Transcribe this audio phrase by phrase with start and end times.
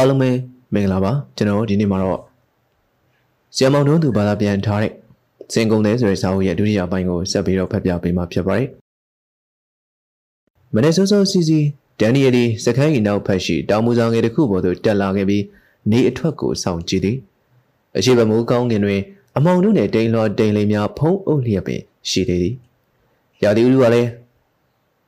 [0.00, 0.30] အားလုံးပဲ
[0.74, 2.20] မင်္ဂလာပါကျွန်တော်ဒီနေ့မှာတော့
[3.56, 4.92] ဆီယမောင်တို့သူဘာသာပြန်ထားတဲ့
[5.52, 8.68] စင်ကုန်တဲ့ဆိုတဲ့စာအုပ်ရဲ့ဒုတိယပိုင်းကိုဆက်ပြီးတော့ဖတ်ပြပေးမှာဖြစ်ပါတယ်
[10.74, 11.60] မနေ့စောစောစီစီ
[12.00, 15.44] ဒန်နီယယ်ဒီစခန်းကြီးနောက်ဖက်ရှိတောင်မူဆောင်ငယ်တစ်ခုပေါ်သို့တက်လာခဲ့ပြီး
[15.90, 17.16] နေအထွက်ကိုစောင့်ကြည့်သည်
[17.98, 19.00] အရှိဘမိုးကောင်းကင်တွင်
[19.36, 21.80] အမောင်တို့နဲ့တိန်လောတိန်လေးများဖုံးအုပ်လျက်ပင်
[22.10, 22.54] ရှိသေးသည်
[23.42, 24.08] ရာသီဥတုကလည်း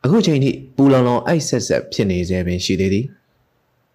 [0.05, 3.07] အခုချိန်ထိပူလောင်လောင်အိုက်ဆက်ဆက်ဖြစ်နေစေပင်ရှိသေးသည်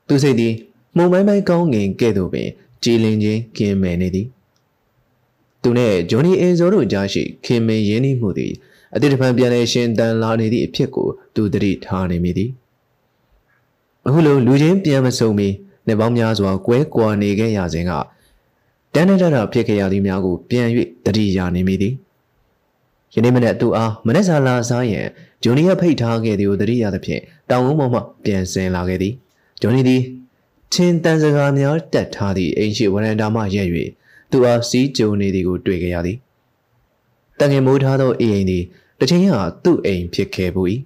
[0.08, 0.54] သူစိတ်သည်
[0.98, 2.50] မှုံမိုင်းမိုင်းကောင်းငင်ကဲ့သို့ပင်
[2.84, 4.28] ကြည်လင်ခြင်းကင်းမယ်နေသည်
[5.62, 8.54] သူနဲ့ဂျွန်နီအင်ဇိုတို့ကြားရှိခင်မင်ရင်းနှီးမှုသည်
[8.96, 12.50] အတိတ်တဖန်ပြန်လဲရှင်တန်လာနေသည့်အဖြစ်ကိုသူတတိထားနေမိသည်
[14.06, 15.48] အခုလိုလူချင်းပြန်မဆုံမီ
[15.88, 17.92] နှစ်ပေါင်းများစွာကွဲကွာနေခဲ့ရစဉ်က
[18.94, 20.68] တန်းတန်းတဖြစ်ခဲ့ရသည်များကိုပြန်၍
[21.06, 21.94] တတိရနေမိသည်
[23.14, 25.08] ယနေ့မနေ့သူအားမနေ့စာလာစားရန်
[25.44, 29.14] ဂျွန်နီကဖိတ်ထားခဲ့သည်ကိုတတိရသဖြင့်တောင်ဝန်းပေါ်မှပြန်ဆင်းလာခဲ့သည်
[29.62, 30.02] ဂျွန်နီသည်
[30.74, 33.68] ချင်းတန်စကားများတက်ထားသည့်အိမ်ရှိဝရန်တာမှရက်၍
[34.32, 36.18] သူအားစီးကြုံနေသည်ကိုတွေ့ကြရသည်
[37.40, 38.64] တန်ငယ်မိုးထားသောအိမ်သည်
[39.00, 40.62] တစ်ချိန်ကသူ့အိမ်ဖြစ်ခဲ့ပူ၏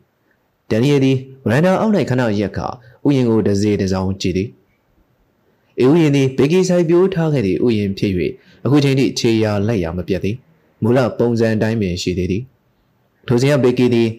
[0.70, 2.60] ဒန်နီယယ်သည်ဝရန်တာအောက်၌ခဏရက်က
[3.06, 4.50] ဥယျင်ကိုတစေတစောင်းကြည့်သည်
[5.80, 8.14] အေဥယျင်သည်ဘေကီဆိုင်ပြိုးထားခဲ့သည့်ဥယျင်ဖြစ်၍
[8.66, 10.36] အခုချိန်ထိခြေရာလက်ရာမပြတ်သည်
[10.84, 12.44] မူလပုံစံတိုင်းပင်ရှိသေးသည်
[13.28, 14.10] ထိုစဉ်ကဘေကီသည်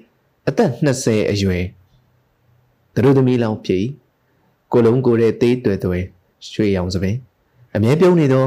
[0.49, 1.65] အသက်20အရွယ်
[2.95, 3.81] သူတို့သမီးလောင်ဖြစ်၏
[4.73, 6.05] ကိုလုံးကိုတဲ့သေးတွေ့တွေ့
[6.51, 7.17] ရွှေရောင်စပင်
[7.75, 8.47] အမြဲပြုံးနေသော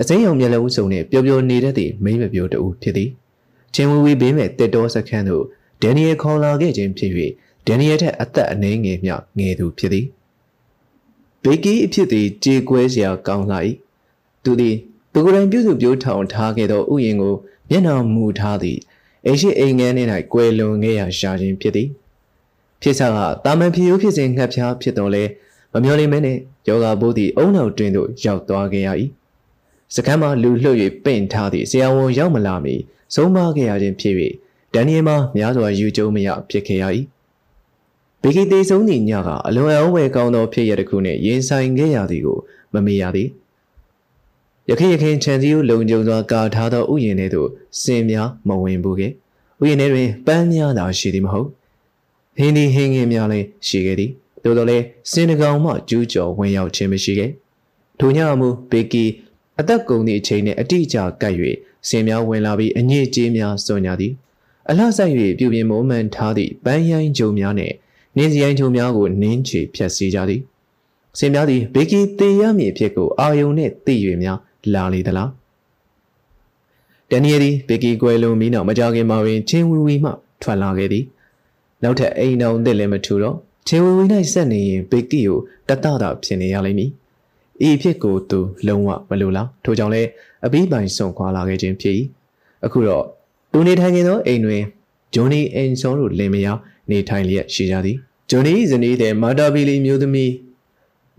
[0.00, 3.10] အစိမ်းရောင်မျက်လုံးစုံနှင့်ပျော်ပျော်နေတတ်သည့်မိမပြိုးတူဖြစ်သည်
[3.74, 5.44] ချင်းဝီဝီဘေးမဲ့တက်တော်စခန်းသို့
[5.82, 7.12] ဒန်နီယယ်ခေါ်လာခဲ့ခြင်းဖြစ်၍
[7.66, 10.06] ဒန်နီယယ်ထက်အသက်အနည်းငယ်မျှငယ်သူဖြစ်သည်
[11.42, 13.58] ဘေကီအဖြစ်သည်ကြေကွဲစရာကောင်းလာ၏
[14.44, 14.76] သူသည်
[15.12, 17.34] သူကိုယ်တိုင်ပြုစုပြောထောင်ထားခဲ့သောဥယျာဉ်ကို
[17.70, 18.78] မျက်နှာမူထားသည့်
[19.26, 21.88] အိရှိအိမ်ငန်းထဲ၌ကွယ်လွန်ခဲ့ရာရှာခြင်းဖြစ်သည်
[22.82, 25.24] ဖြစ်စားကတာမန်ဖြီယိုးဖြစ်စဉ်ငှက်ဖျားဖြစ်တော်လဲ
[25.78, 28.88] မမျော်လင့်မဲနဲ့ယောဂဘိုးသည်အုံနောက်တွင်သို့ရောက်သွားခဲ့ရ၏
[29.94, 32.74] စကမ်းမှာလူလှုပ်၍ပင့်ထားသည့်ဆရာဝန်ရောက်မလာမီ
[33.14, 34.14] ဆုံးမခဲ့ရခြင်းဖြစ်၍
[34.74, 36.84] ဒန်နီယယ်မှာများစွာယူကျုံမရဖြစ်ခဲ့ရ၏
[38.22, 42.38] ဘေကီတေဆုံးသည့်ညကအလွန်အံ့ဝယ်ကောင်းသောဖြစ်ရတစ်ခုနှင့်ရင်ဆိုင်ခဲ့ရသည်ကို
[42.74, 43.28] မမေ့ရသည်
[44.70, 47.48] ရခင်ရခင်ခြံစည်းကိုလုံခြုံစွာကာထားသောဥယျာဉ်ထဲသို့
[47.80, 49.12] စင်များမဝင်ဘူးခဲ့
[49.62, 51.48] ဥယျာဉ်ထဲတွင်ပန်းများသာရှိသည်မဟုတ်
[52.36, 54.10] ဟင်းဒီဟင်းငင်များလည်းရှိခဲ့သည်
[54.48, 57.30] သို့တော်လည်းစင်တကောင်မှကျူးကျော်ဝင်ရောက်ခြင်းမရှိခဲ့
[57.98, 59.04] ထိုညမှုဘေကီ
[59.60, 61.34] အသက်ကုန်သည့်အချိန်နှင့်အတိအကျကပ်၍
[61.88, 64.12] စင်များဝင်လာပြီးအညစ်အကြေးများစွန့်ကြသည်
[64.70, 67.74] အလှဆိုင်၍ပြုပြင်မိုးမှန်ထားသည့်ပန်းရိုင်းကြုံများနှင့်
[68.16, 70.40] နင်းစရိုင်းကြုံများကိုနင်းချေဖျက်ဆီးကြသည်
[71.18, 74.38] စင်များသည်ဘေကီတေရမည်ဖြစ်ကိုအာယုံနှင့်သိ၍များ
[74.74, 75.30] လာလေသလား
[77.10, 80.10] ဒန်နီယယ်သည်ဘေကီကွယ်လွန်ပြီးနောက်မကြခင်မှာပင်ချင်းဝီဝီမှ
[80.42, 81.04] ထွက်လာခဲ့သည်
[81.82, 83.36] နောက်ထပ်အိမ်အောင်သစ်လည်းမထူတော့
[83.68, 86.90] ချင်းဝီဝီ၌ဆက်နေရင်ဘေကီကိုတတတာဖြစ်နေရလိမ့်မည်
[87.68, 90.08] ဤဖြစ်ကိုသူလုံးဝမလိုလားထို့ကြောင့်လည်း
[90.46, 91.94] အဘိပိုင်ဆုံးခွာလာခဲ့ခြင်းဖြစ်၏
[92.64, 93.04] အခုတော့
[93.52, 94.62] သူနေထိုင်နေသောအိမ်တွင်
[95.14, 96.58] ဂျွန်နီအင်ဆောတို့လင်မယား
[96.90, 97.96] နေထိုင်လျက်ရှိကြသည်
[98.30, 100.32] ဂျွန်နီဇနီးတဲ့မာတာဘီလီမျိုးသမီး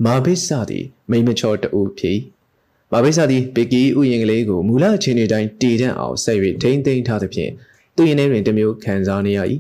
[0.06, 2.16] မာဘစ်ဆာသည်မိမချောတူဖြစ်၏
[2.92, 7.52] မာဘိဆာသည်ဘီကီဥယျင်ကလေးကိုမူလအခြေအနေတိုင်းတည်တံ့အောင်ဆက်၍ထိမ့်သိမ်းထားသဖြင့်
[7.96, 9.40] သူ့ရင်ထဲတွင်တမျိုးခံစားနေရ၏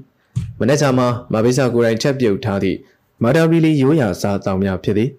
[0.59, 2.77] မနေ့ကမှမာဘိဆာကိုယ်တိုင်ချက်ပြုတ်ထားသည့်
[3.23, 5.09] မာတာဘီလီရိုးရာစားတောင်များဖြစ်သည်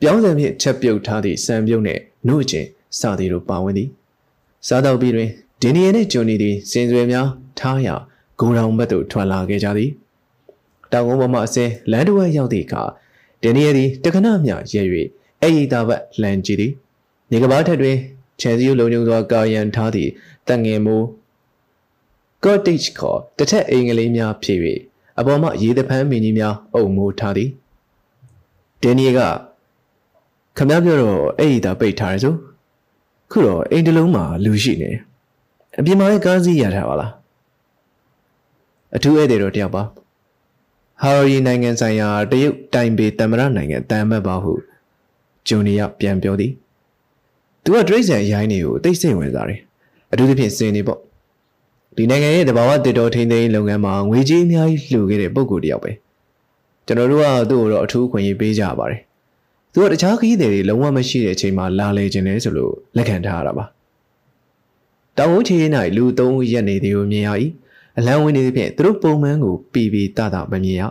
[0.00, 3.88] ပြောင်းစံဖြင့်ချက်ပြုတ်ထားသည့်စံပြုတ်နှင့်နှုတ်ချင်းစသည်တို့ပါဝင်သည်
[4.66, 5.28] စားတော့ပြီးတွင်
[5.60, 7.28] ဒီနီယနှင့်ဂျွန်နီသည်စင်စွယ်များ
[7.58, 7.94] ထားရာ
[8.38, 9.90] ဂုံရောင်ဘက်သို့ထွက်လာခဲ့ကြသည်
[10.92, 12.82] တောင်ကုန်းပေါ်မှအစင်းလန်ဒဝက်ရောက်သည့်အခါ
[13.42, 14.82] ဒီနီယသည်တခဏမျှရဲ၍
[15.40, 16.72] အဲ့ဒီသားဘက်လှန်ကြည့်သည်
[17.30, 17.96] နေကဘာထက်တွင်
[18.40, 20.10] ချန်စီယိုလုံခြုံစွာကာယံထားသည့်
[20.48, 21.06] တငယ်မိုး
[22.44, 24.58] cottage ခေါ်တစ်ထက်အိမ်ကလေးများဖြစ်၍
[25.18, 27.50] အပေါ်မှရေသဖန်းမင်းကြီးများအုပ်မိုးထားသည်
[28.82, 29.20] ဒန်နီယက
[30.56, 32.36] ခမပြောတော့အဲ့ဒီသားပိတ်ထားရစို့
[33.30, 34.90] ခုတော့အိမ်တလုံးမှာလူရှိနေ
[35.78, 37.12] အပြင်မှာကားစီးရထားပါလား
[38.96, 39.82] အထူးဧည့်သည်တော်တယောက်ပါ
[41.02, 44.52] ဟာရီနိုင်ငံဆိုင်ရာတရုတ်တိုင်ပေတမရနိုင်ငံတန်မတ်ပါဟု
[45.46, 46.52] ဂျွန်နီကပြန်ပြောသည်
[47.62, 49.60] သူကဒရိတ်ဆန်ရိုင်းနေကိုတိတ်ဆိတ်ဝင်စားတယ်
[50.12, 51.00] အထူးသဖြင့်စင်နေပေါ့
[51.96, 55.90] ဒီနိုင်ငံရဲ့တဘာဝတစ်တော်ထိန်းသိမ်းလုပ်ငန်းမှာငွေကြေးအများကြီးလှူခဲ့တဲ့ပုံကိုတယောက်ပဲ
[56.86, 59.00] ကျွန်တော်တို့ကသူ့ကိုတော့အထူးခွင့်ရေးပေးကြပါတယ်
[59.72, 63.64] သူကတခြားခရီးသည်တွေလုံးဝမရှိတဲ့အချိန်မှာလာလေခြင်းလဲဆိုလို့လက်ခံထားရတာပါ
[65.18, 65.56] တောင်ဝချေ၌
[65.96, 67.30] လူသုံးဦးရက်နေသည်ကိုမြင်ရ၏
[67.98, 70.82] အလံဝင်နေသဖြင့်သူတို့ပုံမှန်ကိုပီပီတတမမြင်ရ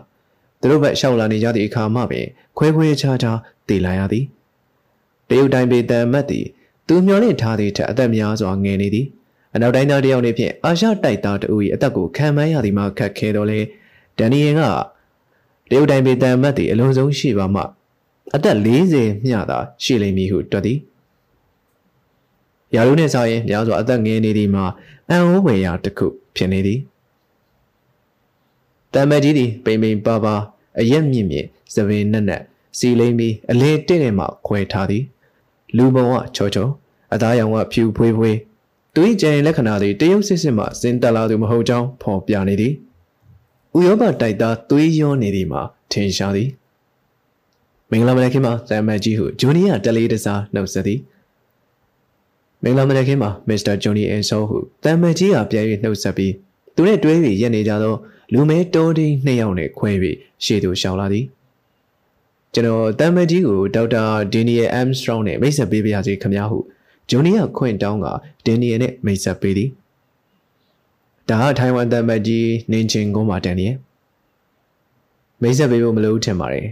[0.60, 2.26] သူတို့ဘက်ရှောက်လာနေကြသည့်အခါမှပင်
[2.58, 4.26] ခွဲခွဲခြားခြားတည်လာရသည်
[5.30, 6.46] တရုတ်တိုင်းပေတန်မတ်သည်
[6.88, 9.08] သူမျောလင့်ထားသည့်ထက်အသက်များစွာငယ်နေသည်
[9.56, 13.60] အနောက်တိုင်းသားတယောက်နေဖြင့်အာရှတိုက်သားတဦး၏အသက်ကိုခံမှန်းရသည်မှာခက်ခဲတော်လဲ
[14.18, 14.62] ဒန်နီယယ်က
[15.70, 17.62] တရုတ်တိုင်းပေတန်မတ်သည်အလုံးစုံရှိပါမှ
[18.36, 20.80] အသက်40မျှသာရှိလိမ့်မည်ဟုတွက်သည်
[22.76, 24.66] ရာလူနှင့်စားရင်များစွာအသက်ငယ်နေသည်မှာ
[25.10, 26.80] အံ့ဩဖွယ်ရာတစ်ခုဖြစ်နေသည်
[28.94, 30.36] တမ္မကြီးသည်ပိန်ပိန်ပါပါ
[30.80, 32.42] အရက်မြင့်မြင့်သပင်နက်နက်
[32.78, 35.04] စီလိမ့်ပြီးအလေတင့်နဲ့မှခွဲထားသည်
[35.76, 36.70] လူဘုံကချောချော
[37.14, 38.38] အသားရောင်ကဖြူဖွေးဖွေး
[38.96, 42.74] သူ၏ကြံလက္ခဏာသည်တရုတ်စစ်စစ်မှစင်တက်လာသူမဟုတ်ကြောင်းဖော်ပြနေသည်
[43.78, 45.62] ဥရောပတိုက်သားသွေးရောနေသည်မှာ
[45.92, 46.50] ထင်ရှားသည်
[47.92, 51.00] မင်္ဂလာမနက်ခင်းမှာဇမ်မန်ကြီးဟုဂျူနီယာတလေးတစားနှုတ်ဆက်သည်
[52.64, 56.34] မင်္ဂလာမနက်ခင်းမှာမစ္စတာဂျွန်နီအန်ဆိုဟုတမ်မန်ကြီးကပြန်၍နှုတ်ဆက်ပြီး
[56.76, 57.96] သူနဲ့တွဲပြီးရက်နေကြသော
[58.34, 61.26] လူမဲတိုးတင်းနှစ်ယောက်နဲ့ခွဲပြီးရှေ့သို့ရှောင်လာသည်
[62.54, 64.04] ကျွန်တော်တမ်မန်ကြီးကိုဒေါက်တာ
[64.34, 66.58] ဒီနီယယ်အမ်စထရောင်းနဲ့မိတ်ဆက်ပေးပါရစေခင်ဗျာဟု
[67.10, 68.08] ဂျွန်နီယာခွင့်တောင်းက
[68.46, 69.70] ဒင်နီယယ်နဲ့မိတ်ဆက်ပေးသည်
[71.30, 73.68] ဒါကထိုင်ဝမ်တမ်မန်ကြီးနင်းချင်းကုန်းမှာတန်နေ
[75.42, 76.68] မိတ်ဆက်ပေးဖို့မလိုထင်ပါတယ်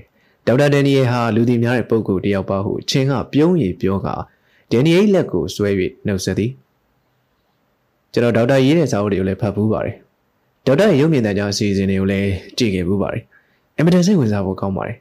[0.47, 4.07] ဒေါက်တာဒန်နီယယ်ဟာလူသိများတဲ့ပုဂ္ဂိုလ်တယောက်ပါဟုချင်းကပြုံးရည်ပြောက
[4.71, 5.69] ဒန်နီယယ်လက်ကိုဆွဲ၍
[6.05, 6.51] နှုတ်ဆက်သည်
[8.13, 9.95] ကျွန်တော်ဒေါက်တာရေးတဲ့စာအုပ်တွေကိုလည်းဖတ်ဘူးပါတယ်
[10.65, 13.23] ဒေါက်တာရဲ့ရုပ်မြင်သံကြားအစီအစဉ်တွေကိုလည်းကြည့်ခဲ့ဘူးပါတယ်
[13.75, 14.97] အင်မတန်စိတ်ဝင်စားဖို့ကောင်းပါတယ်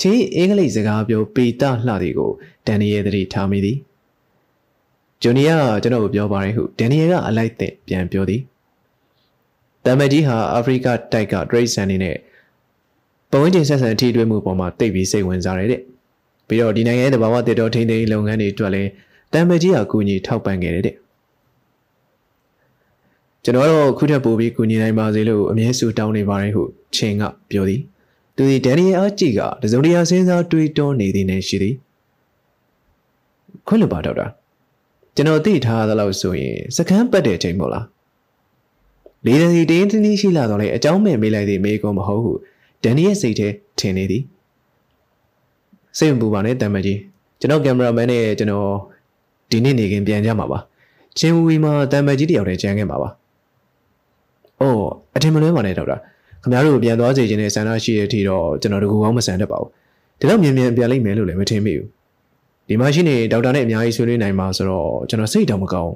[0.00, 2.30] ချင်းအင်္ဂလိပ်စကားပြောပေတလှသည်ကို
[2.66, 3.76] ဒန်နီယယ်သတိထားမိသည်
[5.22, 8.40] ဂျွန်နီယာကကျွန်တော်ကိုပြောပါတယ်ဟုဒန်နီယယ်ကအလိုက်တဲ့ပြန်ပြောသည်
[9.84, 12.16] တမ်မကြီးဟာအာဖရိကတိုက်ကဒရိတ်ဆန်နေနဲ့
[13.30, 15.82] ပုံဝင်ချင်းဆက်ဆံထိတွေ့မှုပေါ်မှာတိတ်ပြီးစိတ်ဝင်စားတယ်တဲ့
[16.48, 18.90] ပြီးတော့ဒီနိုင်ငံရဲ့တဘာဝတည်တော်ထိန်းသိမ်းလုပ်ငန်းတွေအတွက်လည်း
[19.32, 20.96] တမ်မကြီးဟာကူညီထောက်ပံ့ခဲ့တယ်တဲ့
[23.44, 26.62] ကျွန်တော်တော့ခုထပ်ပို့ပြီးကူညီနိုင်ပါစေလို့အမြဲဆုတောင်းနေပါတယ်ဟု
[26.94, 27.80] ချင်းကပြောသည်
[28.36, 31.74] သူဒီဒန်နီယယ်အားကြည့်ကတစုံတရာစဉ်းစားတွေးတောနေသည်နဲ့ရှိသည်
[33.66, 34.26] ခွင့်လွှတ်ပါတော့တာ
[35.15, 37.85] ကျွန်တော်သိထားသလောက်ဆိုရင်စကမ်းပတ်တဲ့အချိန်မို့လား
[39.25, 42.31] လေးတစီတင်းတင်းရှိလာတော့လေအเจ้าမဲ့မေးလိုက်သည်မေးကုန်မဟုတ်ဟု
[42.83, 43.47] ဒန်နီရဲ့စိတ်ထဲ
[43.79, 44.23] ထင်နေသည်
[45.97, 46.99] စိတ်မပူပါနဲ့တမ်မကြီး
[47.39, 48.67] ကျွန်တော်ကင်မရာမန်နဲ့ကျွန်တော်
[49.51, 50.59] ဒီနေ့နေခင်ပြန်ကြမှာပါ
[51.17, 53.09] ချင်းဝီမှာတမ်မကြီးတယောက်တည်းကြမ်းခဲ့မှာပါ
[54.59, 55.97] အိုးအထင်မလွဲပါနဲ့ဒေါက်တာ
[56.41, 59.69] ခင်ဗျားတို့ပြန်သွားစေခြင်းနဲ့ဆန္ဒရှိတဲ့အထိတော့ကျွန်တော်တကူကောင်းမဆန်တတ်ပါဘူး
[60.19, 61.87] ဒီတော့မြင်မြင်ပြန်လိမ့်မယ်လို့လည်းမထင်မိဘူး
[62.68, 65.94] ဒီမှာရှိနေဒေါက်တာနဲ့အများကြီးဆွေးနွေးနိုင်မှာဆိုတော့ကျွန်တော်စိတ်တောင်မကောင်း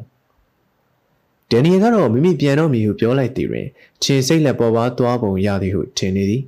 [1.50, 3.66] ဒန်နီယယ်ကတော့မိမိပြန်တော့မည်ဟုပြောလိုက်သည်တွင်
[4.02, 6.42] ချင်းစိတ်လက်ပေါ်ပါသွားပုံရသည်ဟုထင်နေသည်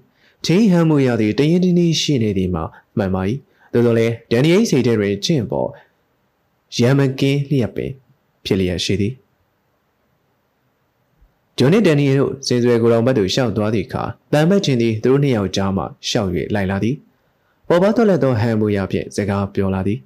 [0.44, 2.64] ချင်းဟမ်းမှုရသည်တရင်တင်းတင်းရှိနေသည်မှာ
[2.98, 3.22] မှန်ပါ၏
[3.72, 5.68] သို့သောလည်းဒန်နီယယ်စိတ်ထဲတွင်ကျင့်ပေါ်
[6.78, 7.90] ရမကင်းလျက်ပင်
[8.44, 9.12] ဖြစ်လျက်ရှိသည်
[11.58, 14.02] ဂျွန်နဲ့ဒန်နီယယ်တို့စင်စွယ်ကိုယ်တော်ဘက်သို့ရှောက်သွားသည့်အခါ
[14.32, 16.96] တန်မက်ချင်းသည်သူတို့နှစ်ယောက်ကြားမှရှောက်၍လိုက်လာသည်
[17.68, 19.98] ပေါ်ပါတော့လက်သောဟန်မူရဖြင့်စကားပြောလာသည်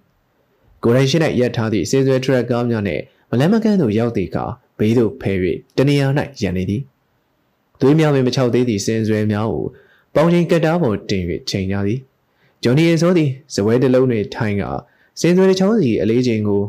[0.82, 4.44] ကိုရိုင်းရှိ၌ရပ်ထားသည့်စင်စွယ်ထရက်ကားများနှင့်မလန်းမကန်းသို့ရောက်သည့်အခါ
[4.78, 5.32] ဘေးသို့ဖဲ၍
[5.76, 6.06] တနေရာ၌
[6.40, 6.82] ရန်နေသည်
[7.80, 9.64] သွေးများပင်မချောက်သေးသည့်စင်စွယ်များကို
[10.14, 12.00] ပေါင်းချိန်ကတားပေါ်တင်၍ချိန်ကြသည်
[12.62, 14.62] ဂျွန်နီရဲ့စောသည်ဇပွဲတစ်လုံးတွင်ထိုင်က
[15.20, 16.62] စင်စွယ်တစ်ချောင်းစီအလေးချိန်ကို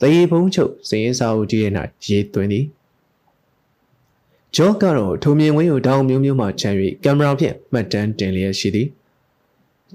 [0.00, 1.62] တရေဖုံးချုပ်စင်ရင်စာအုပ်ကြီး၌
[2.06, 2.64] ရေးသွင်းသည်
[4.56, 6.70] ဂျော့ကတော့ထုံမြင်ဝင်းကိုတောင်မျိုးမျိုးမှခြံ၍
[7.04, 8.88] ကင်မရာဖြင့်မှတ်တမ်းတင်လျက်ရှိသည်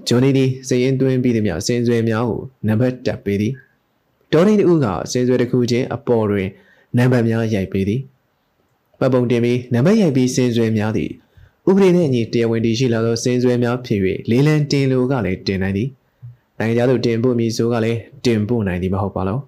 [0.08, 3.52] ဂျွန်နီသည်စည်ရင်သွင်းပြီးသည်များစင်စွယ်များကိုနံပါတ်တက်ပေးသည်
[4.32, 6.48] ဒေါ်နီတူကစင်စွယ်တစ်ခုချင်းအပေါ်တွင်
[6.96, 8.00] နံပါတ်များရိုက်ပေးသည်
[9.00, 11.10] ပတ်ပုံတင်ပြီးနံပါတ်ရိုက်ပြီးစင်စွယ်များသည်
[11.68, 14.00] ဥပဒေနဲ့အညီတရားဝင်တည်ရှိလာသောစင်စွယ်များဖြစ်၍
[14.30, 15.88] လေးလံတင်လိုကလည်းတင်နိုင်သည်
[16.58, 19.38] နိုင်ငံသားတို့တင်ပို့မည်ဆိုကလည်းတင်ပို့နိုင်သည်မဟုတ်ပါလော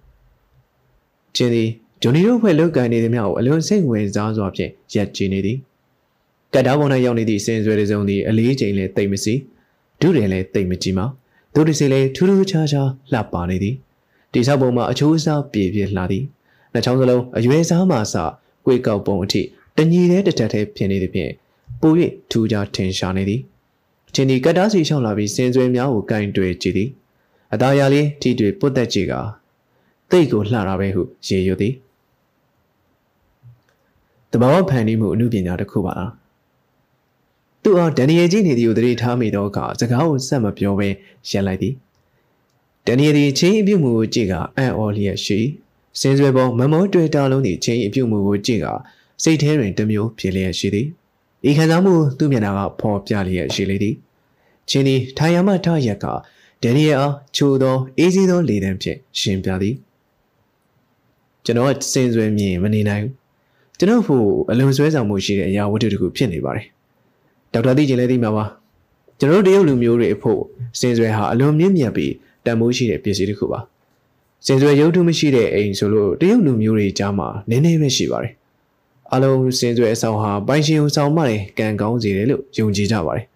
[1.36, 1.68] ချင်းသည်
[2.02, 5.58] ဂျွန်နီတို့ဖွဲ့လုပ်ကိုင်နေသည်များကိုအလွန်စိတ်ဝင်စားစွာဖြင့်ရက်ကြည့်နေသည်
[6.54, 9.34] ကတ်တားပေါ်၌ရောက်နေသည့်စင်စွယ်တွေစုံသည်အလေးချိန်လည်းတိတ်မစီ
[10.00, 11.00] ဒုတယ်လည်းတိတ်မကြည့်မ
[11.54, 13.74] တို့တစီလည်းထူးထူးခြားခြားလှပနေသည်
[14.32, 16.24] တိဆောက်ပုံမှာအချိုးအစားပြေပြလှသည်
[16.72, 18.14] နှချောင်းစလုံးအရွယ်စားမှစ
[18.64, 19.42] ကွေးကောက်ပုံအထိ
[19.76, 21.32] တညီတဲ့တစ်ထက်တည်းဖြစ်နေသည်ဖြင့်
[21.80, 21.92] ပို၍
[22.30, 23.40] ထူးခြားထင်ရှားနေသည်
[24.14, 26.88] ချင်းဒီကတ်တားစီရှောင်းလာပြီးစင်စွယ်များကိုကင်တွယ်ကြည့်သည်
[27.52, 29.14] အသားရလေးထိတွေ့ပုတ်သက်ကြည့်က
[30.10, 31.74] တိတ်ကိုလှတာပဲဟုရေရွသည်
[34.32, 36.10] တဘာဝဖန်တီးမှုအမှုပညာတစ်ခုပါလား
[37.68, 40.88] သူအားဒန်နီယယ်ကြီးနေသည်ကိုတတိထားမိသောအခါစကားကိုဆက်မပြောဘဲ
[41.30, 41.74] ရပ်လိုက်သည်
[42.86, 45.38] ဒန်နီယယ်သည်ချင်းအပြုတ်မှုကိုကြည့်ကအံ့ဩလျက်ရှိ
[46.00, 48.66] စင်စွဲပေါ်မမောတွေ့တာလုံးသည်ချင်းအပြုတ်မှုကိုကြည့်က
[49.22, 50.86] စိတ်ထဲတွင်တမျိုးဖြစ်လျက်ရှိသည်
[51.48, 53.94] ဤခံစားမှုသူ့မျက်နှာကဖော်ပြလျက်ရှိလေသည်
[54.70, 56.06] ချင်းသည်ထိုင်ရမှထရက်က
[56.62, 59.74] ဒန်နီယယ်အားချိုသောအေးစီးသောလေတံဖြင့်ရှင်ပြသည်
[61.44, 63.12] ကျွန်တော်စင်စွဲမြင်မနေနိုင်ဘူး
[63.78, 66.68] ကျွန်တော်ဖို့အလွန်ဆွဲဆောင်မှုရှိတဲ့အရာဝတ္ထုတစ်ခုဖြစ်နေပါတယ်
[67.52, 68.44] ဒေါက်တာသိကျင်လည်းသိမှာပါ
[69.18, 70.40] ကျွန်တော်တို့တရုတ်လူမျိုးတွေအဖို့
[70.80, 72.12] စင်စွဲဟာအလွန်မြင့်မြတ်ပြီး
[72.44, 73.60] တန်ဖိုးရှိတဲ့ပစ္စည်းတစ်ခုပါ
[74.46, 78.32] စင်စွဲရုပ်ထုမရှိတဲ့အိမ်ဆိုလို့တရုတ်လူမျိုးတွေကြားမှာနည်းနည်းပဲရှိပါတယ်
[79.14, 83.26] အလုံးစင်စွဲအဆောင်ဟာပိုင်ရှင်ဆောင်မှလည်းကံကောင်းစေတယ်လို့ယုံကြည်ကြပါတယ်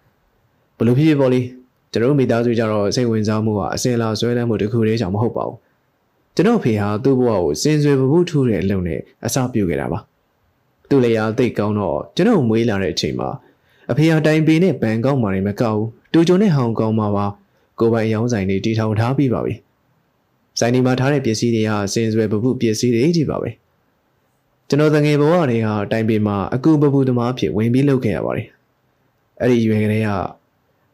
[0.77, 1.41] ဘလို့ဖြစ်ဖြစ်ပေါ့လေ
[1.91, 5.57] ကျွန်တော်မိသားစုကြတော့စိတ်ဝင်စားမှုကအစင်လာဆွဲလန်းမှုတစ်ခုတည်းကြောင့်မဟုတ်ပါဘူး
[6.35, 9.99] ကျွန်တော်ဖေဟာသူ့ဘဝကိုစင်စွယ်ပပုထူးတဲ့အလုပ်နဲ့အစပြုခဲ့တာပါ
[10.89, 13.29] သူ့လေယာသိတ်ကောင်းတော့ကျွန်တော်မွေးလာတဲ့အချိန်မှာ
[13.91, 17.25] အဖေဟာတိုင်ပေနဲ့ဘန်ကောက်မှာနေမကောက်ဘူးတူဂျုံနဲ့ဟောင်ကောင်မှာပါ
[17.79, 19.53] ကိုပိုင်ရောင်းဆိုင်တွေတီထောင်ထားပြီးပါပြီ
[20.59, 23.49] ဆိုင်ဒီမှာထားတဲ့ပစ္စည်းတွေကစင်စွယ်ပပုပစ္စည်းတွေကြီးပါပဲ
[24.69, 28.47] ကျွန်တော်တငယ်ဘဝတွေကတိုင်ပေမှာအကူပပူသမားဖြစ်ဝင်ပြီးလုပ်ခဲ့ရပါတယ်
[29.41, 30.09] အဲ့ဒီရွယ်ကလေးက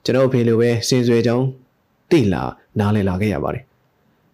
[0.04, 1.46] ကျွန်တော်အဖေလိုပဲစင်စွယ်ကြောင်း
[2.12, 2.44] တိလာ
[2.80, 3.64] နားလည်လာခဲ့ရပါတယ်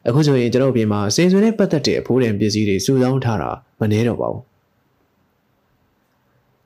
[0.07, 4.41] အခုဆိုရင်ကျွန်တော်အပြင်မှာစင်စွယ်နဲ့ပတ်သက်တဲ့အဖိုးတန်ပစ္စည်းတွေစုဆောင်းထားတာမနှဲတော့ပါဘူး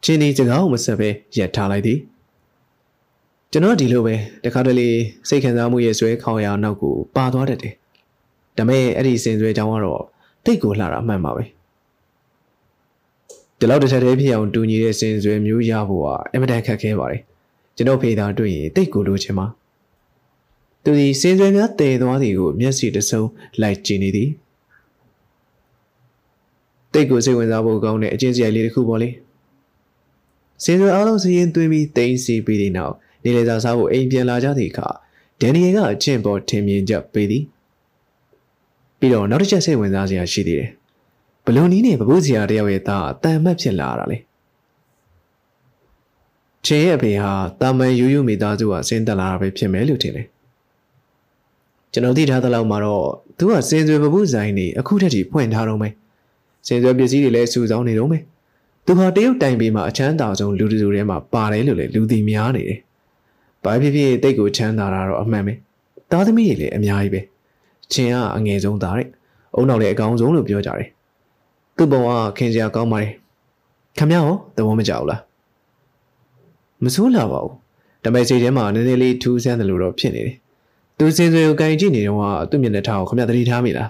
[0.03, 1.99] ချင်းဒီစကားကိုမဆက်ပဲရက်ထားလိုက်သည်
[3.51, 4.89] ကျွန်တော်ဒီလိုပဲတခါတလေ
[5.29, 7.73] စိတ်ခံစားမှုရဲ့ဆွဲခေါင်ရာနောက်ကိုပါသွားတတ်တယ်
[8.57, 10.03] ဒါပေမဲ့အဲ့ဒီစင်စွယ်ကြောင်းကတော့
[10.45, 11.43] တိတ်ကိုလှတာအမှန်ပါပဲ
[13.59, 17.21] ဒီလောက်တစ်ချက်တည်းဖြစ်အောင်တူညီတဲ့စင်စွယ်မျိုးရဖို့ကအင်မတန်ခက်ခဲပါတယ်
[17.75, 19.45] ကျွန်တော်ဖေးသားတွေ့ရင်တိတ်ကိုလိုချင်ပါ
[20.83, 23.21] သူဒီစင်စွယ်များတည်သွားသည်ကိုမျက်စိတစုံ
[23.61, 24.29] လိုက်ကြည့်နေသည်
[26.93, 29.09] တိတ်ကိုစိတ်ဝင်စားဖို့ကောင်းတဲ့အချင်းစရိုက်လေးတစ်ခုပေါ့လေ
[30.63, 34.87] စင်စွယ်အားလုံးစီရင်သွင်းပြီးတိမ့်စီပြီးတဲ့နောက်နေလေစာစားဖို့အိမ်ပြန်လာကြသည့်အခါ
[35.41, 37.43] ဒန်နီယယ်ကအချင်းပေါ်ထင်မြင်ချက်ပေးသည်
[38.99, 40.69] ပြီးတော့နောက်တစ်ချက်စိတ်ဝင်စားစရာရှိသေးတယ်
[41.45, 44.17] ဘလွန်နီးနဲ့ပပုစရာတယောက်ရဲ့သားအတန်မှတ်ဖြစ်လာတာလေ
[46.65, 50.27] ချေရဲ့အဖေဟာတာမန်ယူယူမိသားစုကဆင်းသက်လာတာပဲဖြစ်မယ်လို့ထင်တယ်
[51.91, 53.05] ကျွန်တော်သိထားသလောက်မှာတော့
[53.37, 55.93] သူကစင်စွယ်ပပုဆိုင်နေအခုထက်ထိဖွင့်ထားတော့မယ်
[56.67, 58.23] စင်စွယ်ပစ္စည်းတွေလည်းစုဆောင်းနေတော့မယ်
[58.91, 62.79] သူဟာတရုတ်တိုင်ပေမှာအချမ်းသာဆုံးလူတွေထဲမှာပါတယ်လို့လည်းလူသိများနေတယ်
[63.63, 65.53] ဘာဖြစ်ဖြစ်တိတ်ကိုချမ်းသာတာတော့အမှန်ပဲ
[66.11, 67.21] သားသမီးတွေလည်းအများကြီးပဲ
[67.91, 69.07] ချင်းကအငယ်ဆုံးသားတဲ့
[69.55, 70.87] အုံနောက်လည်းအကောင်းဆုံးလို့ပြောကြတယ်
[71.77, 73.11] သူ့ဘဝခင်စရာကောင်းပါတယ်
[73.97, 75.21] ခမရောသဘောမကျဘူးလား
[76.83, 77.53] မဆိုးလာပါဘူး
[78.03, 80.35] ဒါပေမဲ့စိတ်ထဲမှာနည်းနည်းလေးထူးဆန်းတယ်လို့တော့ဖြစ်နေတယ်
[80.97, 83.89] သူစင်စွယ်ကိုကန်ကြည့်နေတော့သူ့မျက်နှာထားကိုခမသတိထားမိလား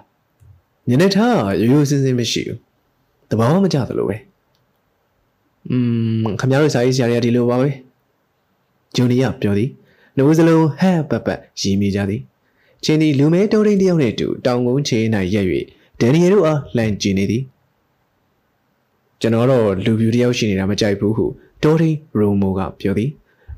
[0.88, 2.58] မျက်နှာထားကရိုးရိုးစင်စင်မရှိဘူး
[3.30, 4.29] သဘောမကျသလိုပဲ
[5.68, 5.78] อื
[6.24, 7.70] มခမတို့စာရေးဆရာတွေကဒီလိုပါပဲ
[8.96, 9.70] ဂျူနီယာပြောသည်
[10.16, 11.28] နှုတ်စလုံးဟဲ့ပပ
[11.62, 12.22] ရည်မိကြသည်
[12.84, 15.46] ချင်းဒီလူမဲတောရင်းတယောက်နဲ့တူတောင်ကုန်းချေး၌ရက်၍
[16.00, 17.44] ဒန်နီယယ်တို့အားလှန်ကြည့်နေသည်
[19.22, 21.26] ကျွန်တော်တော့လူပြူတယောက်ရှိနေတာမကြိုက်ဘူးဟု
[21.64, 23.10] တောရင်းရိုမိုကပြောသည်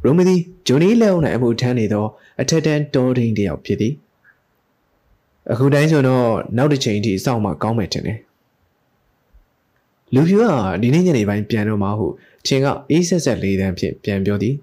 [0.04, 2.06] ရိုမီသည်ဂျိုနီလက်အောက်၌အမှုထမ်းနေသော
[2.42, 3.94] အထက်တန်းတောရင်းတယောက်ဖြစ်သည်
[5.52, 6.28] အခုတိုင်းဆိုတော့
[6.58, 8.18] နောက်တစ်ချိန်ထိစောင့်မှကောင်းမယ်ထင်တယ်
[10.16, 10.46] လူပြူက
[10.82, 12.08] ဒီနေ့ညနေပိုင်းပြန်တော့မှဟု
[12.46, 14.56] ချင်းကအေးဆက်ဆက်လေးတန်းဖြင့်ပြန်ပြောသည်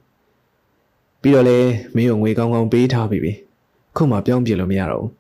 [1.23, 1.59] ပြီးတော့လေ
[1.97, 3.33] မင်းကိုငွေကောင်းကောင်းပေးထားပြီပြီ
[3.97, 5.11] ခုမှပြောင်းပြလို့မရတော့ဘူး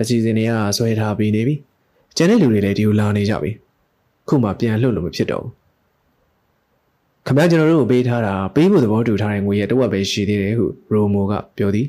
[0.00, 1.54] အစီအစဉ်တွေကဆွဲထားပြီးနေပြီ
[2.16, 3.50] ကျန်တဲ့လူတွေလည်းဒီကိုလာနေကြပြီ
[4.28, 5.52] ခုမှပြန်လှုပ်လို့မဖြစ်တော့ဘူး
[7.26, 11.86] ခမကျွန်တော်တို့ကိုပေးထားတာပေးဖို့သဘောတူထားတဲ့ငွေရဲ့တဝက်ပဲရှိသေးတယ်ဟုရိုမိုကပြောသည်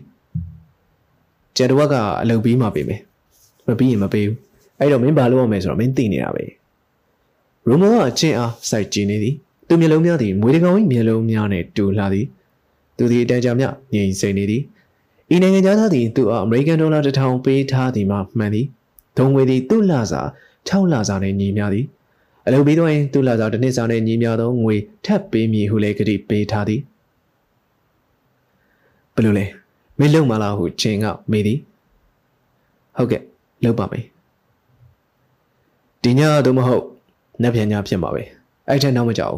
[1.57, 3.01] ကျန်တဝက်ကအလုပ်ပြီးမှပေးမယ်
[3.67, 4.37] မပြီးရင်မပေးဘူး
[4.79, 6.43] အဲ့တော့မင်းဘာလုပ်ရမလဲဆိုတော့မင်းသိနေတာပဲ
[7.69, 9.35] ရိုမိုကအချင်းအားစိုက်ကြည့်နေသည်
[9.67, 12.25] သူမျက်လုံးများသည်မွေးတကောင်၏မျက်လုံးများနဲ့တူလာသည်
[12.97, 14.61] သူသည်အတန်ကြာမြငြိမ်စိမ့်နေသည်
[15.33, 18.65] ဤနိုင်ငံသားသည်သူအားအမေရိကန်ဒေါ်လာတစ်ထောင်ပေးထားသည်မှမှန်သည်
[19.17, 20.21] ဒုံငွေသည်သူ့လစာ
[20.67, 21.85] 6လစာနှင့်ညီမျှသည်
[22.45, 26.81] အလုပ်ပြီးတော့ရင်သူ့လစာတစ်နှစ်စာနှင့်ညီမျှသောငွေထပ်ပေးမည်ဟုလည်းကတိပေးထားသည်
[29.15, 29.45] ဘယ်လိုလဲ
[29.99, 31.59] မင်းလုံမလားဟုချင်းကမေးသည်
[32.97, 33.21] ဟုတ်ကဲ့
[33.63, 34.05] လုံပါမယ်
[36.03, 36.83] ဒီညတော့မဟုတ်
[37.41, 38.23] နက်ပြန်ညဖြစ်မှာပဲ
[38.67, 39.37] အဲ့ထက်နောက်မကြောက်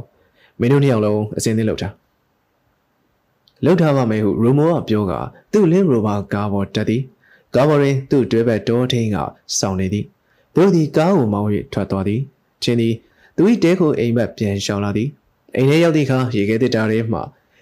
[0.59, 1.89] မင်းတို့နှစ်ယောက်လုံးအစင်းသင်းလောက်တာ
[3.65, 5.13] လောက်ထားပါမယ်ဟုရိုမိုကပြောက
[5.51, 7.01] သူ့လင်းရိုဘာကားပေါ်တက်သည်
[7.55, 9.17] ကားပေါ်တွင်သူ့တွဲဘက်တောထင်းက
[9.57, 10.05] စောင့်နေသည်
[10.55, 12.21] သူသည်ကားကိုမောင်း၍ထွက်သွားသည်
[12.63, 12.93] ချင်းသည်
[13.35, 15.09] သူ၏တဲကိုအိမ်ဘက်ပြန်ရှောင်လာသည်
[15.55, 17.19] အိမ်ထဲရောက်သည့်အခါရေခဲတစ်တာထဲမှ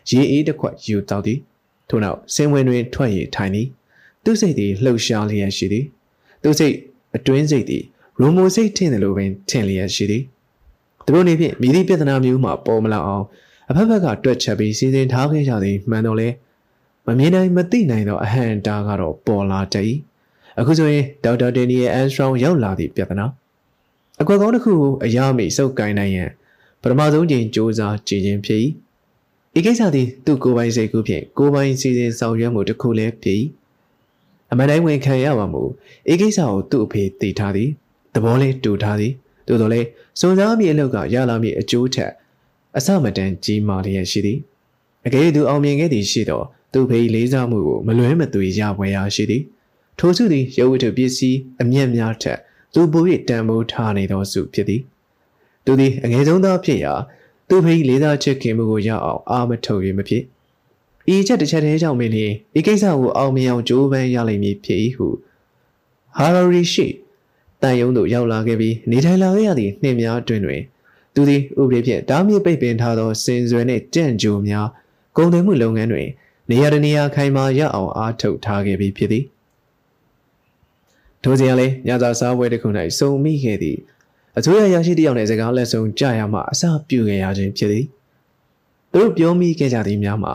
[0.10, 1.40] ရေအေးတစ်ခွက်ယူတောက်သည်
[1.90, 3.68] ထို့နောက်စင်ဝင်တွင်ထွက်ရထိုင်သည်
[4.24, 5.86] သူ့စိတ်သည်လှုပ်ရှားလျက်ရှိသည်
[6.44, 6.76] သူ့စိတ်
[7.16, 7.84] အတွင်းစိတ်သည်
[8.22, 10.24] ရိုမိုစိတ်ထင်တယ်လို့ပင်ထင်လျက်ရှိသည်
[11.06, 13.26] သူတို့နေဖြင့်မိသည့်ပြဿနာမျိုးမှပေါ်မလာအောင်
[13.70, 16.28] အဖက်ဖက်ကတွက်ချက်ပြီးစီစဉ်ထားခဲ့ကြသည်မှန်တော့လေ
[17.06, 19.94] မမြင်နိုင်မသိနိုင်သောအဟံတာကတော့ပေါ်လာတည်
[20.60, 23.26] အခုဆိုရင်ဒေါက်တာဒန်နီယယ်အန်စထရောင်းရောက်လာသည့်ပြဿနာ
[24.22, 26.30] အကွက်ကောင်းတစ်ခုကိုအရာမိစုပ်ကိုင်းနိုင်ရန်
[26.82, 28.62] ပထမဆုံးချိန်စ조사ကြည်ခြင်းဖြစ်၏
[29.58, 33.38] ဤကိစ္စသည်သူ့ကိုယ်ပိုင်စိတ်ကူးဖြင့်ကိုယ်ပိုင်စီစဉ်ဆောင်ရွက်မှုတစ်ခုလည်းဖြစ်၏
[34.52, 35.64] အမှန်တိုင်းဝင်ခံရပါမူ
[36.12, 37.89] ဤကိစ္စကိုသူ့အဖေသိထားသည်သ
[38.24, 39.14] ဘောလေးတူထားသည်
[39.48, 39.88] သို့တော်လည်း
[40.20, 42.12] စုံစားမိအလုပ်ကရလာမိအကျိုးထက်
[42.78, 44.40] အစမတန်ကြီးမာလျက်ရှိသည်
[45.06, 46.42] အကယ်၍သူအောင်မြင်ခဲ့သည်ရှိသော
[46.74, 49.44] သူဖေးလေးစားမှုကိုမလွဲမသွေရပွဲရာရှိသည်
[50.00, 52.40] ထိုစုသည်ရုပ်ဝတ္ထုပစ္စည်းအမျက်များထက်
[52.74, 54.82] သူပို၍တန်ဖိုးထားနေသောစုဖြစ်သည်
[55.66, 56.94] သူသည်အငယ်ဆုံးသောဖြစ်ရာ
[57.50, 60.24] သူဖေးလေးစားချစ်ခင်မှုကိုရအောင်အာမထုတ်၍မဖြစ်
[61.12, 62.14] ဤဤချက်တစ်ချက်တည်းကြောင့်မင်း
[62.58, 65.08] ဤကိစ္စကိုအောင်မြင်အောင်ကြိုးပမ်းရလိမ့်မည်ဖြစ်၏ဟု
[66.18, 66.88] ဟာရရီရှိ
[67.62, 70.62] တန်ယုံသို့ရောက်လာခဲ့ပြီးနေထိုင်လာခဲ့ရသည့်နှင်းများအတွင်တွင်
[71.14, 74.68] သူသည်ဥပဒေဖြင့်တားမြစ်ပိတ်ပင်ထားသောစင်စွယ်နှင့်ကြံ့ကြိုများ
[75.18, 76.08] ကုန်သွယ်မှုလုပ်ငန်းတွင်
[76.50, 79.24] နေရာတနေရာခိုင်မာရအောင်အားထုတ်ထားခဲ့ပြီးဖြစ်သည်
[81.24, 83.78] ထိုစဉ်ကလည်းညစာစားပွဲတစ်ခု၌စုံမိခဲ့သည်
[84.38, 87.86] အစိုးရရရှိတယောက်နဲ့စကားလက်ဆုံးကြရမှအစပြုခဲ့ရခြင်းဖြစ်သည်
[88.94, 90.34] သူတို့ပြောမိခဲ့ကြသည်များမှာ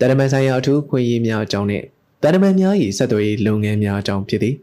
[0.00, 1.82] တရမန်ဆိုင်ရာအထူးခွင့်ရေးများအကြောင်းနဲ့
[2.22, 4.54] တရမန်များ၏ဆက်သွယ်ရေးလုပ်ငန်းများအကြောင်းဖြစ်သည်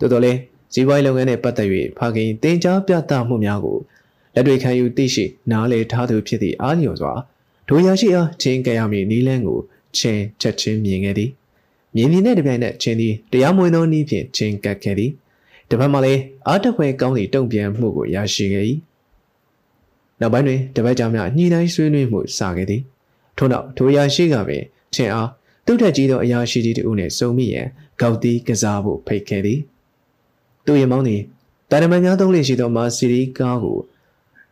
[0.00, 0.38] သို့တော်လည်း
[0.72, 1.68] ဇီဝိုင်းလုပ်ငန်းနဲ့ပတ်သက်၍
[1.98, 3.78] ဖခင်တင် जा ပြသမှုများကို
[4.34, 7.12] လက်တွေ့ခံယူသိရှိနားလည်ထားသူဖြစ်သည့်အားလျော်စွာ
[7.68, 9.60] ဒိုရရှိအားချင်းကြရမည့်နီးလန်းကို
[9.96, 11.30] ချင်းချက်ချင်းမြင်ခဲ့သည်
[11.94, 15.10] မြင်မြင်နဲ့တပြိုင်နက်ချင်းသည်တရားမဝင်သောနည်းဖြင့်ချင်းကပ်ခဲ့သည်
[15.70, 18.64] တပတ်မှလည်းအားတပွဲကောင်းသည့်တုံ့ပြန်မှုကိုရရှိခဲ့၏
[20.20, 22.82] နောက်ပိုင်းတွင်တပတ်ကြာမြညှိနှိုင်းဆွေးနွေးမှုစခဲ့သည်
[23.36, 24.62] ထို့နောက်ထိုရရှိကပင်
[24.94, 25.28] ချင်းအား
[25.66, 27.66] သူ့ထက်ကြီးသောအရာရှိကြီးတို့နှင့်စုံမိရန်
[28.00, 29.60] ကောက်တီးကစားဖို့ဖိတ်ခဲ့သည်
[30.66, 31.22] သူ့ရဲ့မောင်းသည်
[31.70, 33.78] တာရမန်များသုံးလေရှိသောမာစီရီကားကို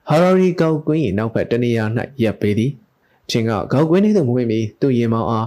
[0.09, 1.85] ဟာရာရီကောက်ကွင်း၏နောက်ဘက်တနေရာ၌
[2.23, 2.71] ရပ်ပေးသည်
[3.31, 5.47] ချင်းကကောက်ကွင်းထဲသို့မဝင်မီသူ့ရင်မောင်းအား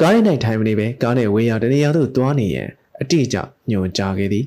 [0.00, 2.68] ကားရ၌ထိုင်မနေပဲကားနဲ့ဝေးရတနေရာသို့သွားနေရန်
[3.00, 3.36] အတိအကျ
[3.70, 4.44] ညွှန်ကြားခဲ့သည်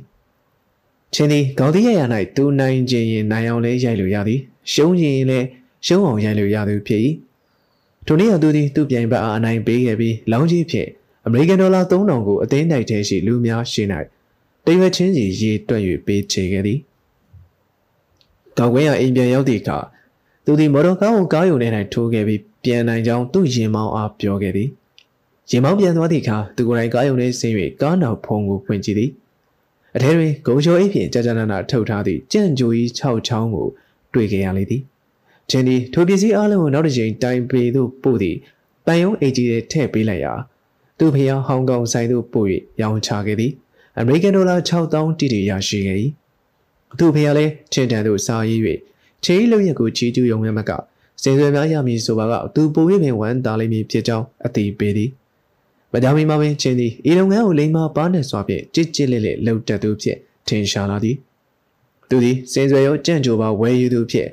[1.14, 2.02] ချင်းသည်ကောက်တီးရရ၌
[2.36, 4.40] သူနိုင်ခြင်းရင်နိုင်အောင်လဲရိုက်လို့ရသည်
[4.74, 5.48] ရှုံးရင်လည်း
[5.86, 7.02] ရှုံးအောင်ရိုက်လို့ရသူဖြစ်၏
[8.06, 10.90] ထိုနေ့ကသူသည်သူ့ပြိုင်ဘက်အားအနိုင်ပေးခဲ့ပြီးလောင်းကြီးဖြင့်
[11.26, 13.84] အမေရိကန်ဒေါ်လာ3000ကိုအသိနိုင်ထဲရှိလူများရှိ၌
[14.66, 16.80] တရွက်ချင်းစီရေတွက်၍ပေးချေခဲ့သည်
[18.58, 19.78] ကောက်ကွင်းရအိမ်ပြန်ရောက်သည့်အခါ
[20.46, 24.70] သူသည်မော်တော်ကားကိုကားယုံထဲ၌ထိုးခဲ့ပြီးပြန်နိုင်ကြောင်းသူ့ရင်မောင်းအားပြောခဲ့သည်
[25.52, 29.12] ရင်မောင်းပြန်သွားသည့်အခါသူကိုယ်တိုင်ကားယုံထဲဆင်း၍ကားနောက်ဖုံကိုဖွင့်ကြည့်သည်
[29.96, 33.68] အထဲတွင်ဂုံချိုအိပ်ဖြင့်ကြာကြာနာနာထုတ်ထားသည့်ကြံ့ကြိုကြီး6ချောင်းကို
[34.14, 34.82] တွေ့ခဲ့ရလေသည်
[35.50, 38.38] ချင်းဒီထိုပစ္စည်းအလုံးကိုနောက်တစ်ချိန်တိုင်ပေသို့ပို့သည့်
[38.86, 40.34] ပန်ယုံအေဂျီထဲထည့်ပေးလိုက်ရာ
[40.98, 42.48] သူ့ဖျားဟောင်ကောင်ဆိုင်သို့ပို့၍
[42.82, 43.52] ရောင်းချခဲ့သည်
[44.02, 46.00] အမေရိကန်ဒေါ်လာ6000တိတိရရှိခဲ့၏
[47.00, 48.62] သူ့ဖျားလည်းချင်းတန်သို့စာရေး၍
[49.24, 50.72] ချေးလုံရက်ကိုချီးကျူးရုံနဲ့မက
[51.24, 55.10] စင်စွယ်များရမည်ဆိုပါကသူပို၍ပင်ဝမ်းသာလိမ့်မည်ဖြစ်ကြောင်းအသိပေးသည်
[55.94, 61.16] မကြမီမှာပင်ချင်းသည်ဤလုပ်ငန်းကိုလိမ္မာပါနဲ့စွာဖြင့်ကြစ်ကြစ်လက်လက်လှုပ်တက်သူဖြစ်ထင်ရှားလာသည်
[62.10, 64.30] သူသည်စင်စွယ်ရောကြံ့ကြိုပါဝယ်ယူသူဖြစ်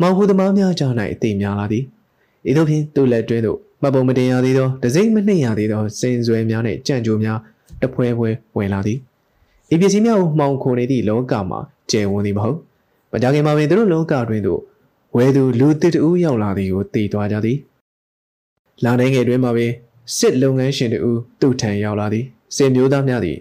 [0.00, 1.84] မောင်ဟုသမားများကြား၌အသိများလာသည်
[2.50, 7.38] ဤသို့ဖြင့်သူ့လက်တွဲသို့မပုံမတင်ရသေးသောတစိမ့်မနှိမ့်ရသေးသောစင်စွယ်များနှင့်ကြံ့ကြိုများ
[7.82, 8.98] တဖွဲဖွဲဝင်လာသည်
[9.74, 12.58] ဤပစ္စည်းများကိုမှောင်ခိုနေသည့်လောကမှာကျယ်ဝန်းသည်မဟုတ်
[13.12, 14.60] မကြခင်မှာပင်သူတို့လောကတွင်သို့
[15.16, 17.58] ဝဲသူလူတစ်တူရောက်လာသည်ကိုသိသွားကြသည်
[18.84, 19.72] လာနေငယ်တွင်မှာပင်
[20.16, 22.24] စစ်လုပ်ငန်းရှင်တူသူ့ထံရောက်လာသည်
[22.56, 23.38] စင်မျိုးသားများသည်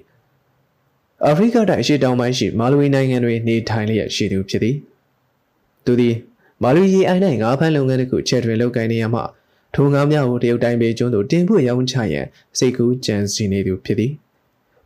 [1.26, 4.76] အာဖရိကတိုက်အရှေ့တောင်ပိုင်းရှိမာလဝီနိုင်ငံတွင်နေထိုင်လျက်ရှိသူဖြစ်သည်
[5.86, 6.16] သူသည်
[6.64, 9.22] မာလီရီအိုင်၌ငါးဖမ်းလုပ်ငန်းတစ်ခုချက်တွင်လုပ်ကိုင်နေရမှ
[9.76, 12.26] ထိုငါးများကိုတရုတ်တိုင်းပြည်ကျွန်းသို့တင်ဖို့ရောင်းချရန်
[12.58, 14.12] စိတ်ကူးကြံစည်နေသူဖြစ်သည်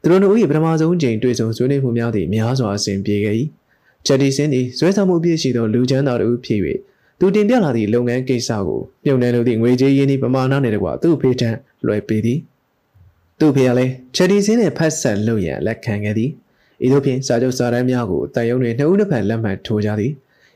[0.05, 3.35] သူတို့တို့၏ပထမဆုံးချိန်တွေ့ဆုံဆွေးနွေးမှုများသည့်များစွာအစဉ်ပြေခဲ့၏
[4.05, 6.59] ချက်ဒီစင်းသည်ဇွဲဆောင်မှုပြည့်ရှိသောလူချမ်းသာတို့ဖြစ်၍
[7.19, 11.49] သူတင်ပြလာသည့်လုပ်ငန်းကိစ္စကိုမြုံနယ်လိုသည့်ငွေကြေးရင်းနှီးပမာဏနှင့်တကွသူ့ဖေးထံ
[11.85, 12.39] လွှဲပေးသည်
[13.39, 16.29] သူ့ဖေကလည်းချက်ဒီစင်းနှင့်ဖတ်ဆက်လုပ်ရန်လက်ခံခဲ့သည်
[16.85, 20.11] ဤသို့ဖြင့်စာချုပ်စာတမ်းများကိုတန်ယုံတွင်နှစ်ဦးတစ်ဖက်လက်မှတ်ထိုးကြသည်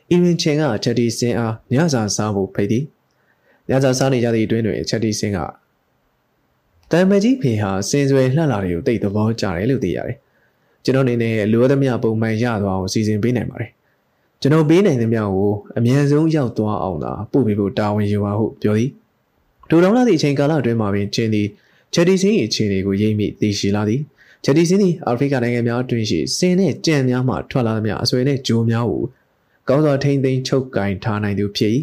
[0.10, 2.84] အီရင်ချင်းကချက်တီစင်းအားညစာစားဖို့ဖိတ်သည်
[3.70, 5.40] ညစာစားနေကြသည့်အတွင်းတွင်ချက်တီစင်းက
[6.92, 10.16] တန်မကြီးဖေဟာစင်စွယ်လှလာတွေကိုတိတ်သဘောကျတယ်လို့သိရတယ်
[10.84, 13.72] ကျွန်တော်အနေနဲ့လိုသမျှပုံမှန်ရသွားအောင်စီစဉ်ပေးနိုင်ပါတယ်
[14.42, 18.90] ကျွန်တော်ပေးနိုင်သမျှကိုအမြန်ဆုံးရောက်သွားအောင်သာပို့ပေးဖို့တာဝန်ယူပါဟုပြောသည်
[19.70, 21.48] ဒူတောင်းလာသည့်အချိန်ကာလအတွင်းမှာပင်ချင်းသည်
[21.94, 24.02] ချက်တီစင်း၏အခြေအနေကိုရိပ်မိသိရှိလာသည်
[24.44, 29.04] ချက်တီစင်းသည်အာဖရိကနိုင်ငံများအတွင်းရှိစင်နဲ့ကြံများမှထွက်လာသမျှအဆွေနဲ့ဂျိုးများကို
[29.68, 31.72] ကောင်းစွာထိမ့်သိမ်းချုပ်ကင်ထားနိုင်သူဖြစ်၏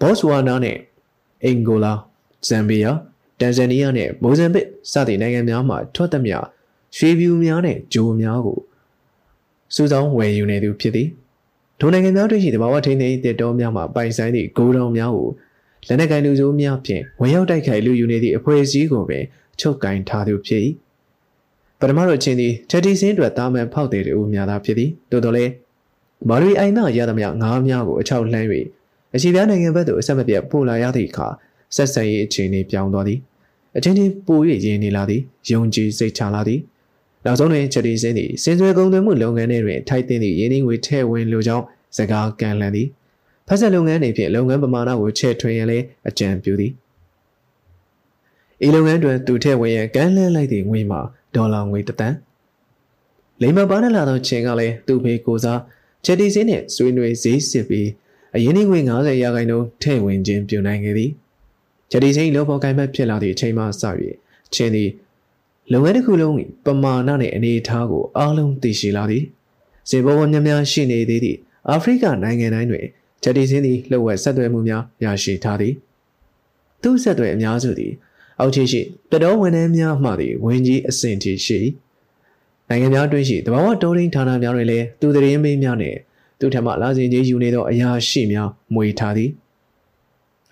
[0.00, 0.78] ဘော့ဆွာနာနဲ့
[1.44, 1.92] အင်ဂိုလာ
[2.48, 2.92] ဇမ်ဘီယာ
[3.40, 6.36] တန်ဇန်နီးယားနဲ့မိုဇမ်ဘစ်စသည့်နိုင်ငံများမှထွက်သမျှ
[6.96, 8.58] ရွှေဖြူများနဲ့ဂျိုးများကို
[9.74, 11.08] စူးစောင်းဝယ်ယူနေသူဖြစ်သည်
[11.80, 15.28] ဒိုနိုင်ငံများတွေ့ရှိသဘာဝထိန်းသိမ်းတဲ့တောများမှပိုင်ဆိုင်သည့်ဂိုးတောင်များကို
[15.88, 19.24] လက်နက်ကိုင်လူစိုးများဖြင့်ဝင်ရောက်တိုက်ခိုက်လူယူနေသည့်အဖွဲ့အစည်းကိုပင်
[19.60, 20.62] ချုပ်ကင်ထားသူဖြစ်၏
[21.80, 25.44] ပထမတော့ချင်းသည်ချက်တီစင်းအတွက်တာမန်ဖောက်တဲ့တူများသာဖြစ်သည်တိုးတော်လဲ
[26.28, 28.48] မာရီအိုင်နာရသမျှငါးများကိုအချောက်လှမ်း၍
[29.14, 31.28] အရှိပြားနိုင်ငံဘက်သို့အဆက်မပြတ်ပို့လာရသည့်အခါ
[31.76, 33.18] ဆက်ဆံရေးအခြေအနေပြောင်းသွားသည်
[33.76, 36.60] အချင်းချင်းပို၍ရင်းနေလာသည်ယုံကြည်စိတ်ချလာသည်
[37.24, 41.64] နောက်ဆုံးတွင်ချက်တီစင်းသည်စင်စွဲကုန်သွယ်မှုလုပ်ငန်းတွေတွင်ထိုက်တင်သည့်ရင်းနှီးငွေထည့်ဝင်လိုကြောင်း
[41.96, 42.88] စကားကန်လန်သည်
[43.46, 46.72] ဖက်ဆက်လုပ်ငန်းတွေဖြင့်လုပ်ငန်းပမာဏကိုချဲ့ထွင်ရန်လည်းအကြံပြုသည်
[48.66, 51.00] ဤလုပ်ငန်းတွင်သူထည့်ဝင်ရန်ကန်လန်းလိုက်သည့်ငွေမှာ
[51.34, 52.16] ဒေါ်လာငွေတသန်း
[53.42, 55.60] လိမ္မာပါနဲ့လာသောချင်းကလည်းသူ့ဖေကိုစား
[56.04, 57.88] ချက်တီစင်းနှင့်ဆွေးနွေးဈေးစစ်ပြီး
[58.34, 61.10] အရင်ငွေ90ရာခိုင်နှုန်းထည့်ဝင်ခြင်းပြုနိုင်ခဲ့သည်
[61.90, 63.66] ချက်ဒီချင်းလောပေါ်ကိုင်ဘက်ဖြစ်လာသည့်အချိန်မှစ၍
[64.54, 64.90] ချင်းသည်
[65.72, 69.24] လုပ်ငန်းတစ်ခုလုံးပမာဏနှင့်အနေအထားကိုအားလုံးသိရှိလာသည်
[69.90, 72.86] ဇေဘောဝများများရှိနေသေးသည့်အာဖရိကနိုင်ငံတိုင်းတွင်
[73.22, 75.74] ချက်ဒီချင်းသည်လှုပ်ဝက်ဆက်သွယ်မှုများရရှိထားသည်
[76.82, 77.92] သူဆက်သွယ်အများစုသည်
[78.40, 78.80] အောက်ခြေရှိ
[79.12, 81.58] တတော်ဝန်ထမ်းများမှသည်ဝင်ကြီးအဆင့်ထိရှိ
[82.68, 85.98] နိုင်ငံများတွင်ရှိတဘာဝတိုးရင်းဌာနများတွင်လည်းသူတရင်မေးများနှင့်
[86.38, 89.30] သူထမလာစဉ်ကြီးယူနေသောအရာရှိများမွေထားသည်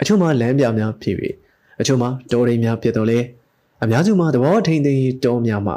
[0.00, 1.16] အချို့မှာလမ်းပြများဖြစ်၍
[1.80, 3.18] အချို့မှာတိုးရင်းများဖြစ်တော့လေ
[3.82, 5.76] အများစုမှာသဘောထိန်သိမ်းရေးတောများမှာ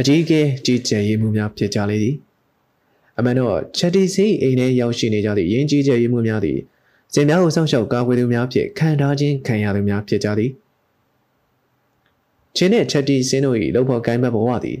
[0.00, 2.16] အကြီးအကဲကြီးကျယ်ရေးမှုများဖြစ်ကြလေသည်
[3.18, 6.58] အမှန်တော့ချက်တီစီအိမ်ထဲရောက်ရှိနေကြသည့်ရင်းကြီးကျယ်ရေးမှုများသည်
[7.14, 10.50] စင်များကိုစောင့်ရှောက်ကာကွယ်သူများဖြင့်ခံထားခြင်းခံရသူများဖြစ်ကြသည်
[12.56, 14.78] ချင်းနဲ့ချက်တီစင်းတို့၏လုံဖို့ကိုင်းဘက်ဘဝသည်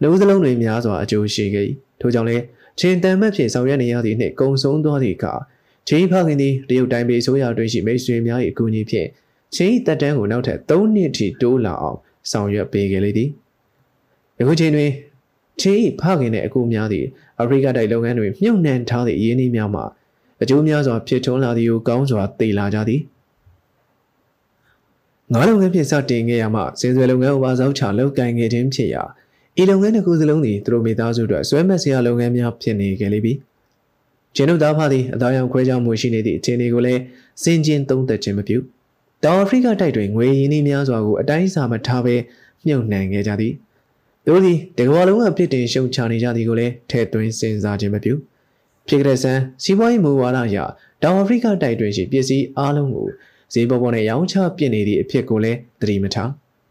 [0.00, 1.66] နှုတ်စလုံးတွေများစွာအကျိုးရှိခဲ့၏
[2.00, 2.42] ထို့ကြောင့်လည်း
[2.80, 5.34] ချင်းတန်မက်ဖြင့်ဆောင်ရွက်နေရသည့်နှင့်ကုံဆုံးသွားသည့်အခါ
[5.88, 9.08] ချင်းဖခင်သည်တရုတ်တိုင်းပြည်ဆိုရတွင်ရှိမိတ်ဆွေများ၏အကူအညီဖြင့်
[9.54, 11.98] ချင်းတက်တန်းကိုနောက်ထပ်3နှစ်ထိတိုးလာအောင်
[12.30, 13.28] ဆောင်ရွက်ပေးခဲ့လေသည်
[14.38, 14.90] ယခုချိန်တွင်
[15.60, 17.06] ချင်းဖခင်နှင့်အကူများသည့်
[17.38, 19.82] အာဖရိကတိုက်လုပ်ငန်းတွင်မြုပ်နှံထားသည့်ရင်းနှီးများမှ
[20.42, 23.00] အကျိုးများစွာဖြစ်ထွန်းလာသည်ကိုကောင်းစွာသိလာကြသည်
[25.32, 29.04] ငါးလုပ်ငန်းဖြင့်စတင်ခဲ့ရမှစင်စွယ်လုပ်ငန်းဥပါစောက်ချလုပ်ကိုင်ခဲ့ခြင်းဖြစ်ရာ
[29.60, 33.32] ဤလုပ်ငန်းတစ်ခုစလုံးသည်သူတို့မိသားစုအတွက်ဆွဲမက်စရာလုပ်ငန်းများဖြစ်နေကြလေပြီ။
[34.36, 37.00] ကျွန်ုပ်သားဖသည်အသားရောင်ခွဲခြားမှုရှိနေသည့်အခြေအနေကိုလည်း
[37.42, 38.56] စင်ကျင်သုံးသပ်ခြင်းမပြု။
[39.24, 42.14] တောင်အာဖရိကတိုက်တွင်ငွေရင်းနှီးများစွာကိုအတိုင်းအစာမထားဘဲ
[42.66, 43.52] မြုပ်နှံခဲ့ကြသည်။
[44.26, 48.14] တို့သည်တကဘာလုံးကပြစ်တင်ရှုံချနေကြသည်ကိုလည်းထဲ့သွင်းစဉ်းစားခြင်းမပြု။
[48.88, 50.58] ဖြစ်ကြတဲ့ဆန်းစီးပွားရေးမူဝါဒအရ
[51.02, 53.08] တောင်အာဖရိကတိုက်တွင်ရှိပစ္စည်းအလုံးကို
[53.52, 56.30] ဈေးပေါ်ပေါ်နဲ့ရောင်းချပြစ်နေသည့်အဖြစ်ကိုလည်းသတိမထား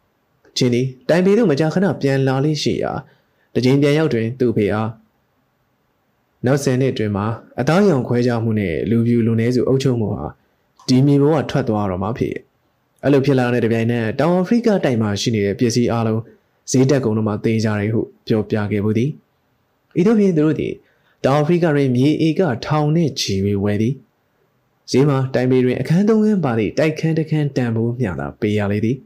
[0.58, 2.94] ။ချင်းသည်တိုင်ပေတို့မကြာခဏပြန်လာလေးရှိရာ
[3.56, 4.90] တကြိမ်ပြန်ရောက်တွင်သူ့ဖေအား
[6.46, 7.26] နောက်ဆယ်နှစ်အတွင်းမှာ
[7.60, 10.26] အသားရောင်ခွဲခြားမှုနဲ့လူပြူလူနည်းစုအုပ်ချုပ်မှုဟာ
[10.88, 12.36] ဒီမြေပေါ်ကထွက်သွားတော့မှဖြစ်
[13.04, 16.22] အဲ့လိုဖြစ်လာတဲ့တပြိုင်နက်တောင်အာဖရိကတိုက်မှာရှိနေတဲ့ပစ္စည်းအလုံး
[16.72, 19.10] ဈေးတက်ကုန်တို့မှာသေးကြတယ်ဟုပြောပြခဲ့မှုသည်
[20.00, 20.74] ဤသို့ဖြင့်သူတို့သည်
[21.26, 23.94] တောင်အာဖရိကတွင်မြေဧကထောင်နှင့်ချီဝေဝယ်သည်
[24.92, 28.98] ဈေးမှာတိုင်ပေတွင်အခန်းသုံးခန်းပါသည့်တိုက်ခန်းတစ်ခန်းတန်ဖိုးမျှသာပေးရလေသည်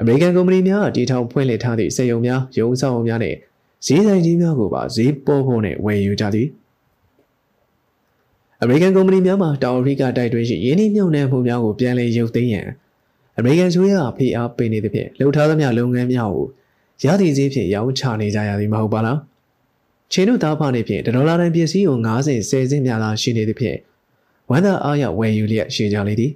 [0.00, 3.34] အမေရိကန်ကုမ္ပဏီများတီထောင်ဖွင့်လှစ်ထားသည့်စက်ရုံများရုံးဆောင်များနဲ့
[3.86, 6.48] ဈေးဆိုင်ကြီးများကိုပါဈေးပေါ်ဖို့နဲ့ဝယ်ယူကြသည်
[8.62, 12.68] အမေရိကန်ကုမ္ပဏီများမှာတောင်အာဖရိကတိုက်တွင်းရှိရင်းနှီးမြှုပ်နှံမှုများကိုပြန်လည်ရုပ်သိမ်းရန်
[13.38, 16.46] အမေရိကန်ဆိုရဖိအားပေးနေသဖြင့်လှုပ်ထားသမျှလုပ်ငန်းများကို
[17.04, 19.18] ရသည့်ဈေးဖြင့်ရောင်းချနေကြရသည်မဟုတ်ပါလား
[20.12, 23.78] ချင်းတို့သားဖာနေဖြင့်ဒေါ်လာတိုင်းပစ္စည်းကို90 10စင်းများသာရှိနေသဖြင့်
[24.50, 26.32] ဝမ်းသာအားရဝယ်ယူလျက်ရှိကြလေသည်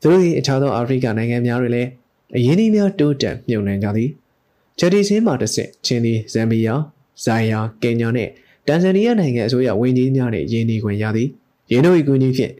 [0.00, 1.88] သူတို့၏အခြားသောအာဖရိကနိုင်ငံများတွင်လည်း
[2.36, 4.10] အရင်းအနှီးများတိုးတက်မြုံနှံကြသည်
[4.80, 6.74] ချက်တီစင်းမှာတစ်ဆင့်ချင်းသည်ဇမ်ဘီယာ
[7.24, 8.30] ဇိုင်ယာကင်ညာနှင့်
[8.66, 11.28] တန်ဇန်နီးယားနိုင်ငံအစိုးရဝန်ကြီးများနှင့်ယင်းနှီးခွင့်ရသည်
[11.70, 12.52] ယင်းတို့၏ကူညီဖြင့်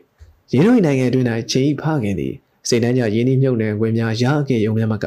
[0.52, 2.35] ယင်းတို့၏နိုင်ငံတွင်၌ချင်းဤဖခင်သည်
[2.68, 5.06] စိတ်နှမ်းကြယင်းနှီးမြုံနှံခွင့်များရခဲ့ရုံများမက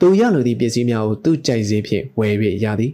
[0.00, 2.92] သူရလိုသည့်ပစ္စည်းများကိုသူ့ကြိုက်စေဖြင့်ဝယ်၍ရသည်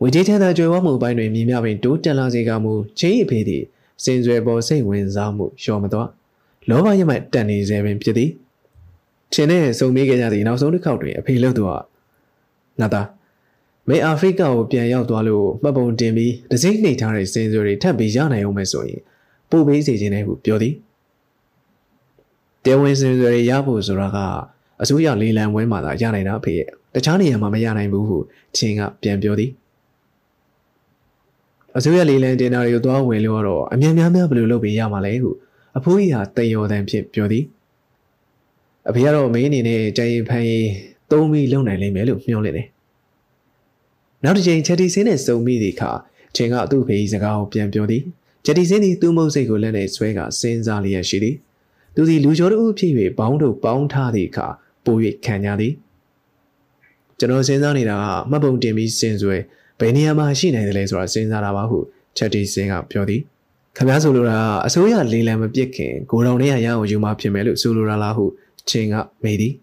[0.00, 3.62] ဝေကြီးချမ်းသာကြွယ်ဝမှုပိုင်းတွင်မြင်များပင်တိုးတက်လာစေကမူချင်းဤဖေးသည်
[4.04, 6.08] စင်စွယ်ပေါ်စိတ်ဝင်စားမှုလျှော်မသွား
[6.68, 8.30] လောဘရမိုက်တက်နေစေပင်ဖြစ်သည်
[9.32, 11.70] ချင်းနဲ့စုံမေးခဲ့ကြသည့်နောက်ဆုံးတစ်ခေါက်တွင်အဖေလို့သူက
[12.82, 13.06] ငါသား
[13.88, 19.00] မေအာဖရိကကိုပြန်ရောက်သွားလို့မှတ်ပုံတင်ပြီးတစိမ့်နှိပ်ထားတဲ့စင်စွယ်တွေထပ်ပြီးရနိုင်အောင်မယ်ဆိုရင်
[19.50, 20.74] ပို့ပေးစီခြင်းနဲ့ဟုပြောသည်
[22.64, 24.18] တဲဝင်စင်စွယ်တွေရဖို့ဆိုတာက
[24.82, 28.18] အစိုးရလေးလံဝဲမှာသာရနိုင်တာအဖေရဲ့တခြားနေရာမှာမရနိုင်ဘူးဟု
[28.56, 29.50] ချင်းကပြန်ပြောသည်
[31.76, 35.30] အစိုးရလေးလံတင်တာတွေကိုသွားဝင်လို့တော့အများများများဘယ်လိုလုပ်ပေးရမှာလဲဟု
[35.78, 37.44] အဖိုးကြီးဟာတန်ရော်တန်ဖြင့်ပြောသည်
[38.88, 40.66] အဖေကတော့မင်းအနေနဲ့ကြံရင်ဖန်ရင်
[41.10, 42.66] သုံးပြီးလုံနိုင်လိမ့်မယ်လို့မျှော်လင့်တယ်။
[44.24, 45.90] နောက်တစ်ချိန်ချက်တီစင်းနဲ့စုံမိသည့်အခါ
[46.34, 48.02] ချင်းကသူ့ဖေးစကားကိုပြန်ပြောသည်။
[48.44, 51.36] ချက်တီစင်းသည်သူ့မုတ်စိတ်ကိုလက်နဲ့ဆွဲကစဉ်းစားလျက်ရှိသည်။
[51.94, 54.46] သူသည်လူကျော်တို့ဖြစ်၍ဘောင်းတို့ပေါင်းထားသည့်အခါ
[54.84, 55.72] ပို၍ခံရသည်။
[57.18, 59.36] ကျွန်တော်စဉ်းစားနေတာကမှတ်ပုံတင်ပြီးစဉ်ဆွဲ
[59.80, 61.78] ဘယ်နေရာမှာရှိနိုင်တယ်လဲဆိုတာစဉ်းစားတာပါဟု
[62.16, 63.22] ချက်တီစင်းကပြောသည်။
[63.76, 68.24] ခမားဆိုလိုတာအစိုးရလေးလံမပြစ်ခင်ကိုတော်နဲ့ရရအောင်ယူမှဖြစ်မယ်လို့ဆိုလိုတာလားဟု
[68.68, 69.54] ချင်းကမေးသည်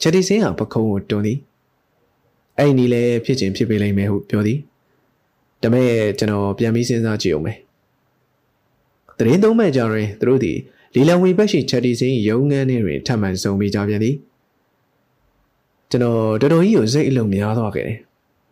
[0.00, 1.38] ချက်တီစင်းဟာပခုံးကိုတွန်းသည်
[2.62, 4.58] အဲ့ဒီလည်းဖြစ်ချင်းဖြစ်ပေလိမ့်မယ်ဟုပြောသည်
[5.62, 7.58] ဒါမဲ့ကျွန်တော်ပြန်ပြီးစဉ်းစားကြည့်အောင်မယ်
[9.18, 10.58] တရင်သုံးမဲ့ကြတွင်သူတို့သည်
[10.94, 14.16] လီလံဝီဘက်ရှိချက်တီစင်းရုံငန်းတွင်ထပ်မံဆုံပြီးကြပြန်သည်
[15.90, 17.98] ကျွန်တော်တော်တော်ကြီးကိုစိတ်အလုံးများသွားခဲ့တယ်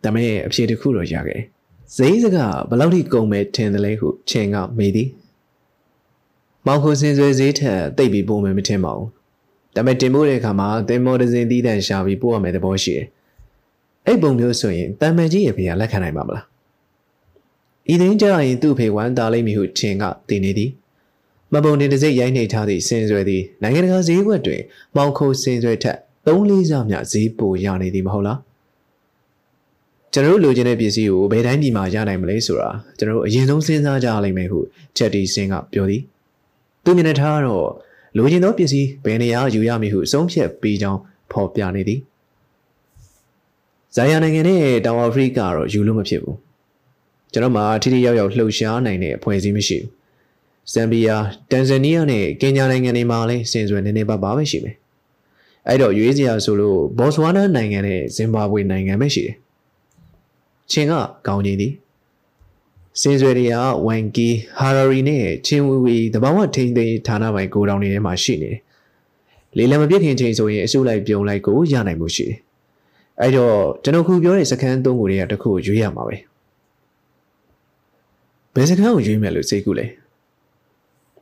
[0.03, 1.43] ဒါမဲ့အဖြေတစ်ခုတော့ရခဲ့တယ်
[1.95, 2.37] ဇိမ်းစက
[2.69, 5.09] ဘလောက်ထိကုန်မဲ့ထင်တယ်လဲဟုချင်းကမေးသည်
[6.65, 9.09] မောင်ခုစင်ဆွေဈေးထက်တိတ်ပြီးပုံမယ်မထင်ပါဘူး
[9.75, 13.07] ဒါပေမဲ့တင်ပို့တဲ့အခါမှာသင်္ဘောတစ်စင်းတီးတန့်ရှာပြီးပို့ရမယ်သဘောရှိတယ်။
[14.05, 16.45] အဲ့ပုံမျိုးဆိုရင်တန်မန်ကြီးရဲ့ဖေကလက်ခံနိုင်ပါမလား။
[17.93, 20.71] ဤသိန်းကြရင်သူ့ဖေဝမ်းတာလိမ့်မည်ဟုချင်းကတင်နေသည်။
[21.53, 24.61] မပုံတင်တစ်စိတ်ရိုက်နှိပ်ထားသည့်စင်ဆွဲသည်နိုင်ငံတကာဈေးကွက်တွင်
[24.95, 28.39] မောင်ခိုစင်ဆွဲထက်၃လေးစားမြဈေးပိုရနေသည်မဟုတ်လား
[30.13, 34.59] ကျွန်တော်တို့လိုချင်တဲ့ပစ္စည်းကိုဘယ်တိုင်းပြည်မှာရနိုင်မလဲဆိုတာကျွန်တော်တို့အရင်ဆုံးစဉ်းစားကြရလိမ့်မယ်ဟု
[34.97, 36.01] ချက်တီစင်ကပြောသည်
[36.83, 37.67] သူမျက်နှာထားတော့
[38.17, 40.99] လိုချင်သောပစ္စည်းဘယ်နေရာယူရမည်ဟုဆုံးဖြတ်ပြီးကြောင်း
[41.31, 41.99] ဖော်ပြနေသည်
[43.95, 46.37] ဇာယာနိုင်ငံနဲ့တောင်အာဖရိကကတော့ယူလို့မဖြစ်ဘူး
[47.31, 49.89] ကျွန်တော်မှထိထိရောက်ရောက်လှုပ်ရှားနိုင်တဲ့အဖွဲ့အစည်းမရှိဘူး
[50.73, 51.15] ဇမ်ဘီယာ
[51.51, 54.75] တန်ဇန်နီးယားနဲ့ကင်ညာနိုင်ငံတွေမှာလည်းစင်စွယ်နေနေပါပါပဲရှိမယ်
[55.67, 59.35] အဲ့တော့ရွေးစရာဆိုလို့ဘော့ဆွာနာနိုင်ငံနဲ့ဇင်ဘာဘွေနိုင်ငံပဲရှိတယ်
[60.71, 60.93] ချင်းက
[61.27, 61.73] ကောင်းကြီးသည်
[63.01, 63.55] စင်စွယ်တွေက
[63.87, 68.59] ဝန်ကီဟာရာရီနဲ့ချင်းဝီဝီတဘာဝထိန်သိမ်းဌာနပိုင်ကိုတောင်တွေထဲမှာရှိနေတယ်
[69.57, 72.37] လေလံမပြည့်ခင်ချိန်ဆိုရင်အစုလိုက်ပြုံလိုက်ကိုရနိုင်မှုရှိတယ်
[73.21, 76.15] အဲ့တော့ကျွန်တော်ခုပြောတဲ့စခန်းသုံးခုတွေကတခုရွေးရမှာပဲ
[78.53, 79.85] ဘယ်စခန်းကိုရွေးမယ်လို့စိတ်ကူးလဲ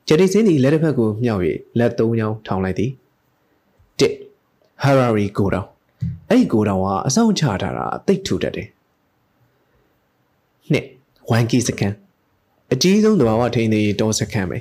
[0.07, 1.41] ဂျယ်ဒီစင်းဒီလက်တစ်ဖက်ကိုမြှောက်၍
[1.79, 2.91] လက်သုံးချောင်းထောင်လိုက်သည်
[3.99, 4.13] တစ်
[4.83, 5.67] ဟာရာရီကိုတောင်
[6.29, 8.67] အဲ့ဒီကိုတောင်ကအဆောင်ချထားတာတိတ်ထူတတ်တယ်
[10.71, 10.85] နှစ်
[11.29, 11.93] ဝမ်ကီစကန်
[12.71, 14.57] အကြီးဆုံးတဘာဝထိန်းသိမ်းတောစကန်ပဲ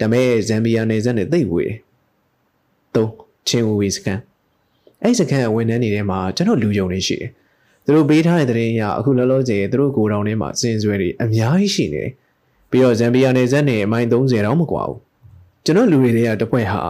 [0.00, 1.78] ဒါမဲ့ဇမ်ဘီယာနယ်စပ်နဲ့တိတ်ဝေးတယ်
[2.94, 3.10] သုံး
[3.48, 4.18] ချင်းဝီစကန်
[5.02, 7.30] အဲ့စကန်ဝန်ထမ်းတွေထဲမှာကျွန်တော်လူယုံနေရှိတယ်
[7.84, 12.10] သူတို့ပေးထားတဲ့တဲ့ရင်ရအခုလောလောဆယ်သူတို့ကိုတောင်ထဲမှာစင်စွဲတွေအများကြီးရှိနေတယ်
[12.70, 14.98] ပြီးတော့ဇမ်ဘီယာနယ်စပ်နဲ့အမိုင်30တောင်မကွာဘူး
[15.64, 16.80] ကျွန်တော်လူတွေတွေကတပွဲဟာ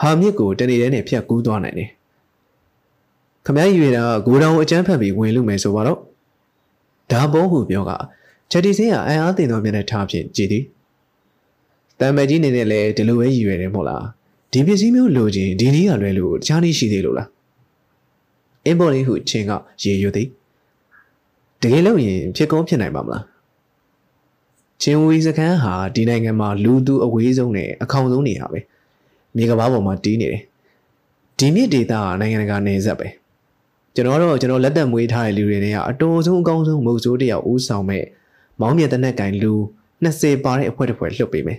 [0.00, 1.90] ဟာမြစ်ကိုတနေ့တည်းနဲ့ဖြတ်ကူးသွားနိုင်တယ်
[3.46, 5.98] ခမည်းရွေတာဂိုးတောင်အကျန်းဖက်ပြီးဝင်လို့မယ်ဆိုပါတော့
[7.10, 7.92] ဒါဘောဟုပြောက
[8.50, 10.64] ချက်တီစင်းကအံအားတင်သောမျက်နှာထားဖြင့်ကြည်သည်
[12.00, 14.04] တံမကြီးနေနဲ့လည်းဒီလိုပဲရည်ရွယ်တယ်မဟုတ်လား
[14.52, 17.28] ဒီပစ္စည်းမျိုးလိုချင်ဒီနည်းကလွဲလို့တခြားနည်းရှိသေးလို့လား
[18.64, 20.28] အင်ဘော်လေးဟုချင်းကရေရွသည်
[21.62, 23.24] တကယ်လို့ရင်ဖြစ်ကောဖြစ်နိုင်ပါမလား
[24.82, 28.60] ချင်းဝီစခန်းဟာဒီနိုင်ငံမှာလူသူအဝေးဆုံးနဲ့အခေါင်ဆုံးနေရပဲ
[29.36, 30.42] မြေကဘာပေါ်မှာတီးနေတယ်
[31.38, 33.08] ဒီမြစ်ဒေသကနိုင်ငံတကာနေဆက်ပဲ
[33.94, 38.04] ကျွန်တော်တော့ကျွန်တော်လက်သက်မွေးထားတဲ့လူတွေနဲ့ကအတော်ဆုံးအကောင်းဆုံးမုတ်ဆိုးတယောက်ဦးဆောင်မဲ့
[38.60, 39.52] မောင်းမြတ်တဲ့နက်ကင်လူ
[40.04, 41.58] 20ပါတဲ့အဖွဲ့တစ်ဖွဲ့လှုပ်ပေးမယ်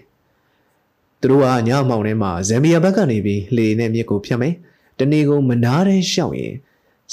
[1.22, 4.54] သူတို့ကညမောင်ထဲမှာဇမ်ဘီယာဘက်ကနေပြီးလေနဲ့မြစ်ကိုဖြတ်မယ်
[5.00, 6.54] တနေ့ကိုမနာတဲ့ရှောက်ရင်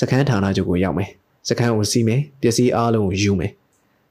[0.01, 1.11] စခန်းဌာနချုပ်ကိုရောက်မယ်
[1.49, 3.53] စခန်းကိုစီးမယ်ပစ္စည်းအားလုံးကိုယူမယ်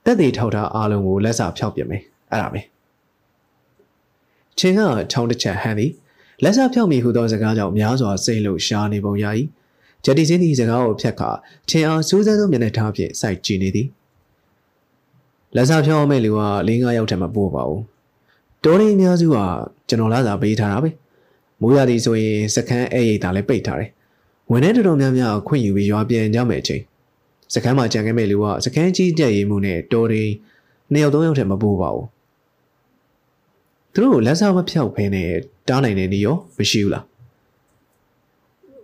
[0.05, 2.61] တက်သေးထောက်ထားအားလုံးကိုလက်စာဖျောက်ပြမယ်အဲ့ဒါပဲ
[4.57, 4.81] ချင်းက
[5.11, 5.91] ချောင်းတစ်ချက်ဟန်သည်
[6.43, 9.25] လက်စာဖျောက်မိဟုသောစကားကြောင့်များစွာစိတ်လို့ရှားနေပုံရ၏
[10.03, 11.29] ဂျက်တီစင်းဒီစကားကိုဖြတ်ခါ
[11.69, 13.87] ချင်းအောင်စူးစမ်းသောမျက်နှာထားဖြင့်စိုက်ကြည့်နေသည်
[15.55, 17.81] လက်စာဖျောက်မဲ့လူက၄၅ယောက်ထက်မပို့ပါဘူး
[18.63, 19.37] တော်ရင်းအများစုက
[19.87, 20.89] ကျွန်တော်လာစာပေးထားတာပဲ
[21.61, 23.89] မိုးရသည်ဆိုရင်စခန်းအဲ့ရိတ်တာလည်းပိတ်ထားတယ်
[24.51, 26.83] ဝင်တဲ့တော်တော်များများခွင့်ယူပြီးရွာပြန်ကြမယ်ချင်း
[27.53, 30.33] စခန်းမှာကြံခဲ့မဲ့လူကစခန်းကြီးကြက်ရည်မှုနဲ့တော်ရင်း
[30.91, 32.07] နှစ်ယောက်သုံးယောက်ထက်မပို့ပါဘူး
[33.93, 35.29] သူတို့လက်စာမဖြောက်ဖဲနဲ့
[35.67, 37.05] တားနိုင်တဲ့နေရောမရှိဘူးလား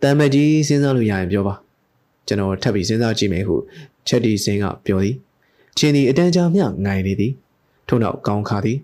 [0.02, 1.56] တမ်မကြီးစဉ်းစားလို့ရရင်ပြောပါ
[2.28, 3.56] ကျွန်တော်ထပ်ပြီးစဉ်းစားကြည့်မယ်ဟု
[4.08, 5.16] ချက်တီစင်းကပြောသည်
[5.78, 7.34] ချင်းဒီအတန်းကြာမျှငိုင်နေသည်
[7.88, 8.78] ထို့နောက်ကောင်းခါသည်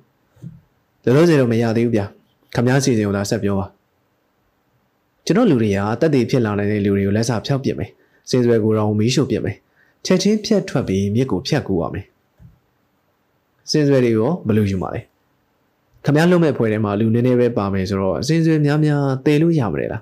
[1.08, 2.02] လောလောဆယ်တော့မရသေးဘူးဗျ
[2.56, 3.68] ခမားစီစဉ်ကိုသာဆက်ပြောပါ
[5.26, 7.90] ကျွန်တော်လူတွေကတက်တည်ဖြစ်လာနိုင်တဲ့လူတွေကိုလက်စာဖျောက်ပစ်မယ်
[8.30, 9.56] စင်စွယ်ကိုတော့မီးရှို့ပစ်မယ်
[10.06, 12.06] ချက်ချင်းဖြတ်ထွက်ပြီးမြစ်ကိုဖြတ်ကူရမယ်
[13.72, 15.02] စင်စွယ်တွေရောဘယ်လိုယူမှာလဲ
[16.06, 20.02] ခမားလုံးမဲ့ဖွဲထဲမှာလူနည်းနည်းပဲပါမယ်ဆိုတော့စင်စွယ်များများတည်လို့ရမှာလေလား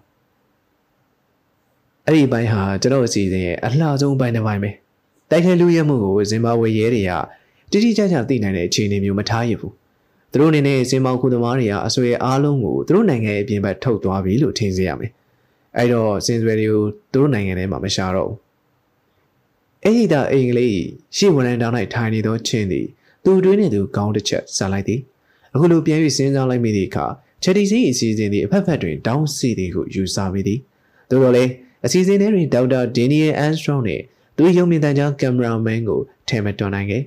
[2.06, 4.72] အဲ့ဒီဘိုင်းဟာကျွန်တော်အစီအစဉ်ရဲ့အလှဆုံးဘိုင်းတစ်ဘိုင်းပဲ
[5.30, 7.12] တိုက်ခိုက်လူရဲမှုကိုဇင်ဘာဝေရဲတွေက
[7.72, 9.74] တိတိကျကျသိနိုင်တဲ့အခြေအနေမျိုးမထားရဘူး
[10.36, 15.12] သူတို့အနေနဲ့ဇင်မောင်ခုသမားတွေကအဆွေအားလုံးကိုသူတို့နိုင်ငံရဲ့အပြင်ဘက်ထုတ်သွားပြီလို့ထင်စေရမယ်
[15.78, 18.38] အဲ့တော့စင်စွယ်တွေကိုသူတို့နိုင်ငံထဲမှာမရှာတော့ဘူး
[19.84, 20.78] အဲ့ဒီတာအင်္ဂလိပ်
[21.18, 22.88] ရှေ့ဝန်ထမ်းတောင်း၌ထိုင်နေသောချင်းသည်
[23.24, 25.00] သူတွင်းနေသူကောင်းတစ်ချက်ဆက်လိုက်သည်
[25.54, 27.06] အခုလိုပြန်၍စဉ်းစားလိုက်မိသည့်အခါ
[27.44, 30.60] ချက်တီစီအစီအစဉ်သည်အဖက်ဖက်တွင်တောင်းစီသည်ဟုယူဆမိသည်
[31.10, 31.52] သို့တော်လည်း
[31.86, 34.04] အစီအစဉ်ထဲတွင်ဒေါက်တာဒင်နီယယ်အန်စထရောင်းနှင့်
[34.38, 37.04] သူရုံမြင့်တန်းကြောင်းကင်မရာမန်ကိုထဲမတွန်နိုင်ခဲ့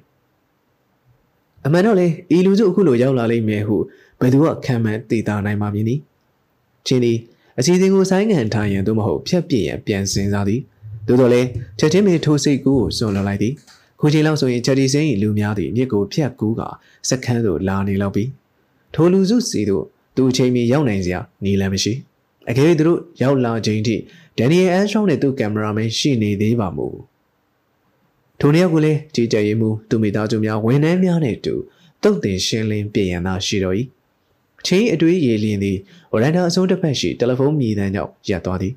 [1.69, 3.77] အမှန်တော့လေဤလူစုအခုလိုရောက်လာလိမ့်မယ်ဟု
[4.21, 6.01] ဘယ်သူကခံမှန်းသိတာနိုင်မှာမည်နည်း
[6.87, 7.15] ချင်းဒီ
[7.59, 10.61] အစီအစဉ်ကိုဆိုင်းငံထားရင်သို့မဟုတ်ဖြတ်ပြည့်ရန်ပြန်စင်စားသည်
[11.07, 13.53] သို့တော်လည်းချက်ချင်းမေထိုးစိတ်ကူးကိုစွန့်လွတ်လိုက်သည်
[14.01, 16.63] ခုချိန်လောက်ဆိုရင်ချက်တီစင်း၏လူများသည့်မြစ်ကိုဖြတ်ကူးက
[17.09, 18.25] စက္ကန့်သို့လာနေလောက်ပြီ
[18.95, 19.85] ထိုလူစုစီတို့
[20.17, 21.93] သူအချိန်မီရောက်နိုင်စရာနေလမ်းမရှိ
[22.51, 23.97] အကယ်၍သူတို့ရောက်လာချိန်ထိ
[24.39, 26.97] ဒန်နီယယ်အန်စထရောင်းနဲ့သူ့ကင်မရာမန်ရှိနေသေးပါမို့
[28.41, 31.55] ထိုနေ့ကလည်းကြီးကြပ်ရေးမှုသူမိသားစုများဝန်ထမ်းများနဲ့တူ
[32.03, 33.77] တုတ်တင်ရှင်းလင်းပြင်ရန်သာရှိတော်၏
[34.67, 35.79] ချင်းအတွေးရည်လင်းသည်
[36.13, 38.73] ဝရန်တာအစုံတစ်ဖက်ရှိတယ်လီဖုန်းမြည်တမ်းကြောင့်ရပ်သွားသည်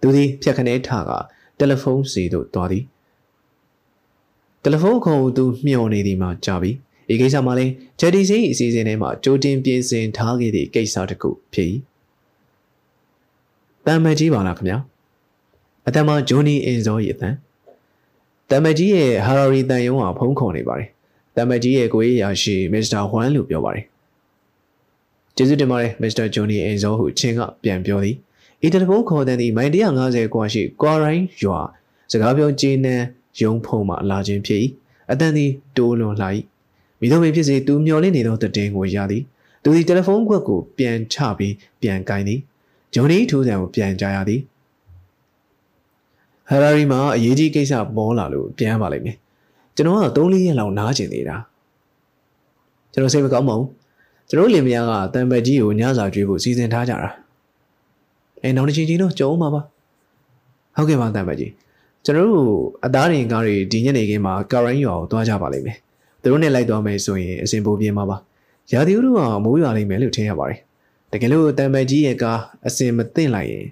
[0.00, 1.10] သူသည်ဖြတ်ခနဲထက
[1.58, 2.84] တယ်လီဖုန်းစီသို့သွားသည်
[4.62, 6.70] တယ်လီဖုန်းခေါ်သူမျှော်နေသည်မှာကြာပြီ
[7.08, 7.66] ဒီကိစ္စမှာလဲ
[8.00, 11.68] ချက်တီစင်းအစီအစဉ်ထဲမှာကြိုတင်ပြင်ဆင်ထားခဲ့သည့်ကိစ္စတစ်ခုဖြစ်၏
[13.86, 14.78] တမ်မကြီးပါလားခင်ဗျာ
[15.86, 17.34] အတမဂျိုနီအင်ဇောရဲ့အတန်
[18.52, 20.88] တမ်မကြီးရဲ့ဟာရာရီတန်ယုံကဖုံးခေါ်နေပါတယ်
[21.36, 23.84] တမ်မကြီးရဲ့ကိုရေးရာရှိမစ္စတာဟွမ်လို့ပြောပါတယ်
[25.36, 28.16] ကျေးဇူးတင်ပါတယ်မစ္စတာဂျိုနီအင်ဇောဟုချင်းကပြန်ပြောသည်
[28.66, 31.60] ဤတလဖုံးခေါ်တဲ့မိုင်150ကွာရှိကွာရိုင်းရွာ
[32.12, 33.04] စကားပြောကျေးနန်း
[33.40, 34.60] ရုံဖုံးမှလာခြင်းဖြစ်၏
[35.10, 36.28] အတန်သည်တိုးလွန်လာ၏
[37.00, 39.22] မိတို့မေဖြစ်စေသူမျော်လင့်နေသောတည်င်းကိုရသည်
[39.62, 42.40] သူသည်တယ်လီဖုန်းကွက်ကိုပြန်ချပြီးပြန်ကင်သည်
[42.94, 44.40] ဂျုံနီထူးဆန်ကိုပြန်ကြရသည်
[46.52, 49.16] ဟာရာရီမှာအရေးကြီးကိစ္စပေါ်လာလို့ပြန်ပါလိမ့်မယ်
[49.76, 51.36] ကျွန်တော်က3-4ရက်လောက်နားကျင်နေတာ
[52.92, 53.68] ကျွန်တော်စိတ်မကောင်းပါဘူး
[54.28, 57.10] ကျွန်တော်လင်မယားကတံပက်ကြီးကိုညစာကျွေးဖို့စီစဉ်ထားကြတာ
[58.42, 59.60] အဲနောက်တစ်ချိန်ချင်းတော့ကြုံမှာပါ
[60.76, 61.52] ဟုတ်ကဲ့ပါတံပက်ကြီး
[62.04, 62.46] ကျွန်တော်တို့
[62.84, 65.76] အသားရင်ကားတွေဒီညနေခင်းမှာကာရိုင်းရွာကိုသွားကြပါလိမ့်မယ်
[66.22, 68.16] သူတို့နဲ့လိုက်သွားမယ်ဆိုရင်အဆင်ပိုပြေမှာပါ
[68.72, 70.58] ရာသီဥတုကမိုးရွာလိမ့်မယ်လို့ထင်ရပါတယ်
[71.12, 73.66] တကယ်လို့တံပက်ကြီးရဲ့ကားအဆင်မသင့်လိုက်ရင်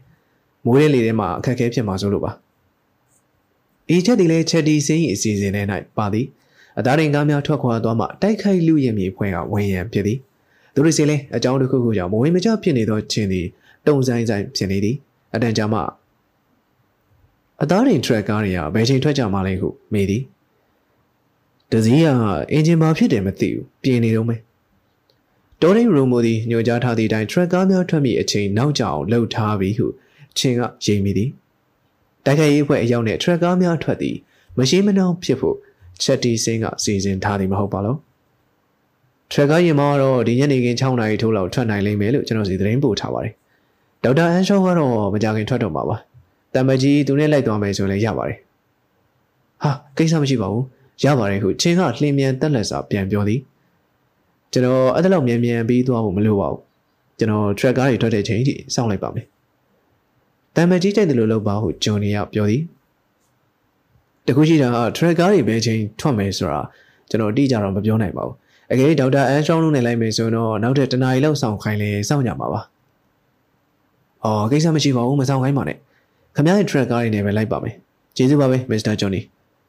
[0.64, 2.32] မိုးရဲလေထဲမှာအခက်အခဲဖြစ်မှာစိုးလို့ပါ
[3.90, 5.62] အေးချက်ဒီလဲချက်ဒီစင်း၏အစီအစဉ်ထဲ၌
[5.96, 6.26] ပါသည်
[6.78, 10.18] အသားရင်ကားများထွက်ခွာသွားမှတိုက်ခိုက်လူရင်မြေဖွဲ့ကဝင်ရန်ဖြစ်သည်
[10.74, 13.46] သူတို့စီလဲအကြောင်းတစ်ခုခုကြောင့်မဝင်မကျဖြစ်နေသောခြင်းသည်
[13.86, 14.96] တုံဆိုင်ဆိုင်ဖြစ်နေသည်
[15.34, 15.80] အတန်ကြာမှ
[17.62, 20.22] အသားရင်ထရက်ကားတွေကဘယ်ချိန်ထွက်ကြမှာလဲဟုမေးသည်
[21.72, 22.08] တစည်းက
[22.52, 24.40] အင်ဂျင်ဘာဖြစ်တယ်မသိဘူးပြင်နေတော့မယ်
[25.62, 29.86] တော်ရင်ရိုမိုသည်ညွှန်ကြားထားသည့်အတိုင်းထရက်ကားများထွက်မိအချိန်နောက်ကျအောင်လှုပ်ထားပြီးဟု
[30.38, 31.30] ချင်းကရိပ်မိသည်
[32.24, 34.16] တိုက်ခိုက်ရေးအဖွဲ့အရောက်နဲ့ထရက်ကားများထွက်သည်
[34.58, 35.56] မရှိမနှောင်းဖြစ်ဖို့
[36.02, 37.98] ချက်တီစင်းကစီစဉ်ထားသည်မဟုတ်ပါလို့
[39.30, 43.34] ထရက်ကားရင်မောတော့ဒီညနေခင်း6နာရီထိုးလောက်ထွက်နိုင်လိမ့်မယ်လို့ကျွန်တော်စီသတင်းပို့ထားပါတယ်
[44.04, 45.96] ဒေါက်တာအန်ရှောကတော့မကြခင်ထွက်တော့မှာပါ
[46.54, 48.38] တမကြီးသူနဲ့လိုက်သွားမယ်ဆိုလည်းရပါတယ်
[49.62, 50.64] ဟာကိစ္စမရှိပါဘူး
[51.04, 53.40] ရပါတယ်ဟုချင်းကလှင်မြန်တက်လက်စာပြန်ပြောသည်
[54.52, 56.60] ကျွန်တော်အဲ့ဒါလောက်မြန်မြန်ပြီးသွားဖို့မလိုပါဘူး
[57.18, 59.26] ကျွန်တော် track ကားတွေထွက်တဲ့ချိန်ထိစောင့်လိုက်ပါမယ်
[60.56, 62.62] တမကြီးကြိုက်တယ်လို့လုပ်ပါဟုဂျွန်နီကပြောသည်
[64.26, 66.60] တခုရှိတာက track ကားတွေဘယ်ချိန်ထွက်မယ်ဆိုတာ
[67.10, 68.36] ကျွန်တော်အတိအကျတော့မပြောနိုင်ပါဘူး
[68.72, 72.60] အကယ်ဒေါက်တာအန်ရှောင်းလုံးနဲ့လိုက်မယ်ဆိုတော့နောက်ထပ်တနားရီလောက်ဆောင်ခိုင်းလဲစောင့်ကြမှာပါ။
[74.24, 75.76] အော်ကိစ္စမရှိပါဘူးမဆောင်ခိုင်းပါနဲ့။
[76.36, 77.74] ခမရဲ့ track ကားတွေနဲ့ပဲလိုက်ပါမယ်။
[78.16, 79.20] ကျေးဇူးပါပဲမစ္စတာဂျွန်နီ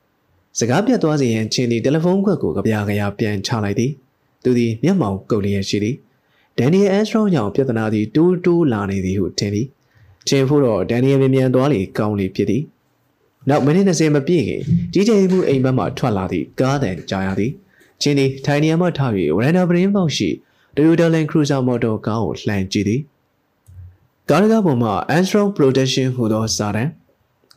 [0.59, 3.91] ။စကားပြတ်သွားစေရန်ချင်းဒီတယ်လီဖုန်းခွက်ကိုကြပြကြရပြန်ချလိုက်သည်။
[4.43, 5.95] သူသည်မျက်မှောင်ကုတ်လျက်ရှိသည်။
[6.57, 9.67] ဒန်နီယယ်အန်စထရောကြောင့်ပြဿနာသည်တိုးတိုးလာနေသည်ဟုထင်သည်။
[10.27, 12.63] ချင်းဖို့တော့ဒန်နီယယ်မြန်မြန်သွားလေကောင်းလေဖြစ်သည်။
[13.49, 14.61] နောက်မိနစ်20မပြည့်ခင်
[14.93, 17.51] ကြီးကျယ်မှုအိမ်ဘက်မှထွက်လာသည့်ကားတန်ကြားရသည်။
[18.01, 20.29] ချင်းဒီထိုင်နေရာမှထား၍ဝရန်ဒါပရင်းပေါက်ရှိ
[20.75, 23.01] Toyota Land Cruiser Motor ကားကိုလှန်ကြည့်သည်။
[24.29, 26.91] ကားကားပေါ်မှာ Armstrong Production ဟူသောစာတန်း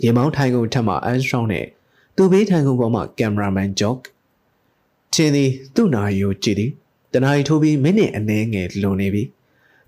[0.04, 1.66] ရေမောင်းထိုင်ကုန်ထက်မှ Armstrong နဲ့
[2.16, 3.98] သူ့ဘေးထိုင်ကုန်ပေါ်မှာ Cameraman Jock
[5.14, 6.70] ချင်းသည်သူ့နာရီကိုကြည့်သည်
[7.12, 9.22] တနာရီထိုးပြီးမိနစ်အနည်းငယ်လွန်နေပြီ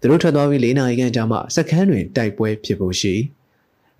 [0.00, 3.14] သူတို့ထွက်သွားပြီး၄နာရီခန့်ကြာမှစက္ကန့်တွင်တိုက်ပွဲဖြစ်ဖို့ရှိ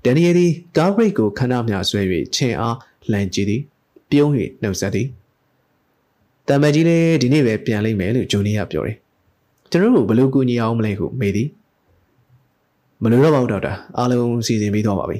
[0.05, 2.03] ဒန်နီယယ်သည်ကားဘရိတ်ကိုခဏမျှဆွဲ၍
[2.35, 2.77] ချင်းအား
[3.11, 3.63] လှန်ကြည့်သည်
[4.11, 4.31] ပြုံး၍
[4.63, 5.07] နှုတ်ဆက်သည်
[6.49, 8.97] တမကြီးလည်းဒီနေ့ပဲပြန်လိမ့်မယ်လို့ဂျိုနီကပြောတယ်
[9.71, 11.49] ကျွန်တော်တို့ဘယ်လိုကူညီအောင်မလဲဟုမေးသည်
[13.03, 15.19] မလိုတော့ပါဘူးဒေါက်တာအားလုံးစီစဉ်ပြီးတော့ပါပြီ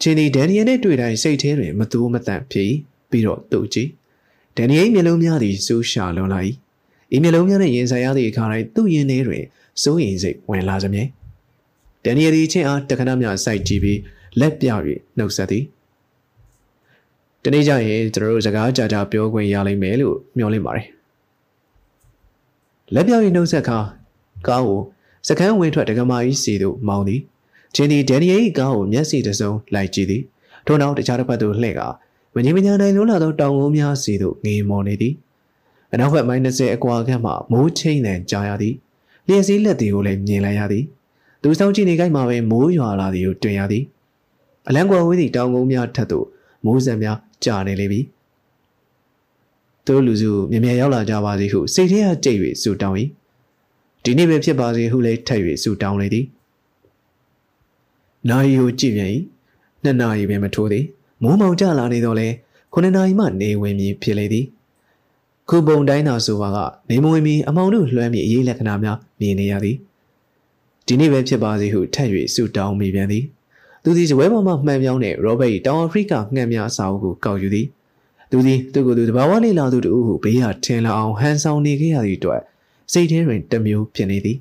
[0.00, 2.72] ချင်းဒီဒန်နီယယ်နဲ့တွေ့တိုင်းစိတ်ထဲတွင်မတူးမတန့်ဖြစ်
[3.10, 3.88] ပြီးတော့သူ့ကြည့်
[4.56, 6.40] ဒန်နီယယ်မျက်လုံးများသည်စူးရှာလွန်လာ၏
[7.14, 9.42] ဤမျက်လုံးများနဲ့ရင်ဆိုင်ရသည့်အခါတိုင်းသူ့ရင်ထဲတွင်
[9.82, 11.02] စိုးရိမ်စိတ်ဝင်လာစမြဲ
[12.04, 13.98] ဒန်နီယယ်သည်ချင်းအားတခဏမျှစိုက်ကြည့်ပြီး
[14.40, 14.68] လက်ပြ၍
[15.18, 15.64] နှုတ်ဆက်သည်
[17.44, 20.86] တနေ့ကျရင်ကျွန်တော်တို့စကားကြာကြာပြောခွင့်ရလိမ့်မယ်လို့မျှော်လင့်ပါတယ်
[22.94, 23.78] လက်ပြ၍နှုတ်ဆက်ခါ
[24.48, 24.80] ကားကို
[25.28, 27.20] စကန်းဝင်ထွက်ဒကမာကြီးစီတို့မောင်းသည်
[27.74, 30.22] ချင်းဒီဒန်နီယယ်၏ကားကိုမျက်စိတစုံလိုက်ကြည့်သည်
[30.66, 31.88] ထို့နောက်တခြားတစ်ဖက်သို့လှည့်ကာ
[32.34, 35.14] မငြိမ်မညာနိုင်လုံးလာသောတောင်ကုန်းများစီသို့ငေးမော်နေသည်
[35.92, 38.74] အနောက်ဘက်မိုင်း20အကွာခန့်မှမိုးချိန်တန်ကြားရသည်
[39.26, 40.84] လျှက်စည်းလက်တွေကိုလည်းမြင်လိုက်ရသည်
[41.42, 43.84] သူဆောင်ကြည့်နေကြမှာပဲမိုးရွာလာသည်ကိုတွေ့ရသည်
[44.68, 46.26] အလံကွာဝေးသည့်တောင်ကုန်းများထက်သို့
[46.64, 48.00] မိုးစံများကြာနေလေပြီ
[49.86, 52.96] သူလူစုမြင်မြရောက်လာကြပါစေဟုစိတ်ထဲကကြိတ်၍ဆူတောင်း၏
[54.04, 56.26] ဒီနေ့ပဲဖြစ်ပါစေဟုလည်းထပ်၍ဆူတောင်းလေသည်
[58.28, 59.10] နာယီကိုကြည့်ပြန်၏
[59.82, 60.84] နှစ်နာရီပဲမထိုးသည်
[61.22, 62.28] မိုးမောင်ကျလာနေတော့လဲ
[62.72, 64.46] ခုနှစ်နာရီမှနေဝင်ပြီးဖြစ်လေသည်
[65.50, 66.58] ခုပုံတိုင်းသာဆိုပါက
[66.90, 69.76] နေမဝင်မီအမောင်တို့လွှမ်းမိအရေးလက္ခဏာများမြင်နေရသည်
[70.86, 73.24] ဒီနေ့ပဲဖြစ်ပါစေဟုထပ်၍ဆုတောင်းမိပြန်သည်
[73.82, 77.66] သူသည်ဇပွဲပေါ်မှမှန်ပြောင်းတဲ့ရောဘတ်တောင်အာဖရိကငှက်များအစာအုပ်ကိုကောက်ယူသည်
[78.30, 82.40] သူသည်သူ့ကိုယ်သူတဘာဝလေးလာသူတူဟုဘေးရထင်လာအောင်ဟန်ဆောင်နေခဲ့ရသည့်အတွက်
[82.92, 84.36] စိတ်ထဲတွင်တမျိုးဖြစ်နေသည်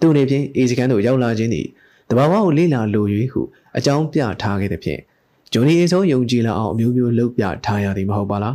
[0.00, 1.66] သူအနေဖြင့်အေစကန်သို့ရောက်လာခြင်းသည်
[2.10, 3.40] တဘာဝကိုလေးလာလို၍ဟု
[3.76, 5.00] အကြောင်းပြထားခဲ့သည်ဖြင့်
[5.52, 8.54] ဂျွန်နီအဆုံးယုံကြည်လာအောင်အမျိုးမျိုးလှုပ်ပြထားရသည်မဟုတ်ပါလား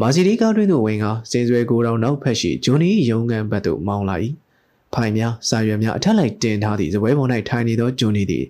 [0.00, 4.16] မာစီဒီကားတွင်သို့ဝင်ကစင်စွဲကိုတော်နောက်ဖက်ရှိဂျွန်နီရုံးကန်ဘက်သို့မောင်းလာ၏
[4.94, 8.44] ဖိုင်များစာရွက်များအထက်လိုက်တင်ထားသည့်ဇပွဲပေါ်၌ထိုင်နေသောဂျွန်နီသည်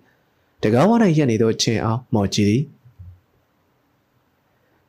[0.62, 2.62] တကားဝါ၌ရက်နေသောချင်းအားမော်ကြည့်သည်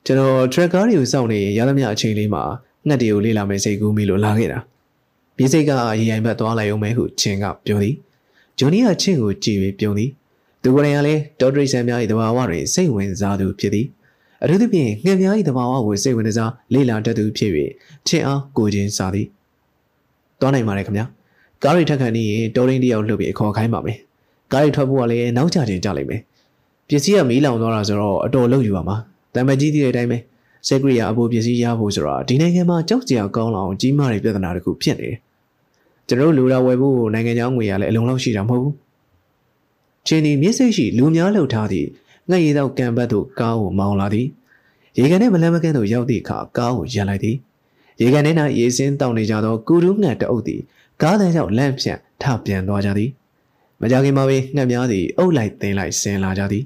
[0.06, 2.44] ကျွန်တော်ထရက်ကားတွေကိုစောင့်နေရသမျှအချိန်လေးမှာ
[2.88, 4.60] ငှက်တွေကိုလေ့လာမယ်စိတ်ကူးမိလို့လာခဲ့တာ
[5.38, 7.96] မြေစိတ်ကရေရိုင်ဘက်သွားလိုက်အောင်မဲဟုချင်းကပြောသည်
[8.58, 10.10] ဂျွန်နီကချင်းကိုကြည့်ပြီးပြုံးသည်
[10.62, 13.88] သူကိုယ်တိုင်ကလည်းဒေါ်ဒရိဆန်များ၏တဘာဝတွင်စိတ်ဝင်စားသူဖြစ်သည်
[14.44, 17.52] အထူးသဖြင့်ငှက်များ၏တဘာဝကိုစိတ်ဝင်စားလေ့လာတတ်သူဖြစ်၍
[18.08, 19.28] ချင်းအားကိုချင်းစားသည်
[20.40, 21.06] သွားနိုင်ပါတယ်ခင်ဗျာ
[21.64, 23.98] ကားရိထက်ခန့်နေရင်တော်ရင်းတယောက်လှုပ်ပြီးအခေါ်ခိုင်းပါမယ်
[24.52, 26.22] ကားရိထွက်ဖို့ကလည်းနောက်ကျတင်ကြလိမ့်မယ်
[26.88, 28.98] ပစ္စည်းကမီးလောင်သွားတာဆိုတော့အတော်လုံးယူပါမှာ
[29.34, 30.18] တံမကြီးတည်တဲ့အတိုင်းပဲ
[30.68, 35.18] စက်ကရိယာအဖို့ပစ္စည်းရဖို့ဆိုတာဒီနိုင်ငံမှာကြောက်ကြရကောင်းလောက်ကြီးမားတဲ့ပြဿနာတစ်ခုဖြစ်နေတယ်
[36.08, 38.76] ကျွန်တော်လူလာဝယ်ဖို့နိုင်ငံခြားငွေရလည်းအလုံးလောက်ရှိတာမဟုတ်ဘူး
[40.08, 41.88] ချင်းဒီမြစ်စိတ်ရှိလူများလှုပ်ထားသည့်
[42.30, 44.28] ငှက်ရည်သောကံဘတ်သို့ကားကိုမောင်းလာသည်
[44.98, 47.36] ရေကန်ထဲမလန်းမကန်းသို့ရောက်သည့်အခါကားကိုရပ်လိုက်သည်
[48.02, 50.62] ရေကန်ထဲ၌ရေစင်းတောင်းနေကြသောကူရူးငှက်တအုပ်သည်
[51.02, 53.10] ကားတန်းကြောင့်လန့်ဖြန့်ထပြန်သွားကြသည်
[53.82, 56.64] မကြခင်မှာပဲငှက်များသည်အုပ်လိုက်သိမ်းလိုက်ဆင်းလာကြသည်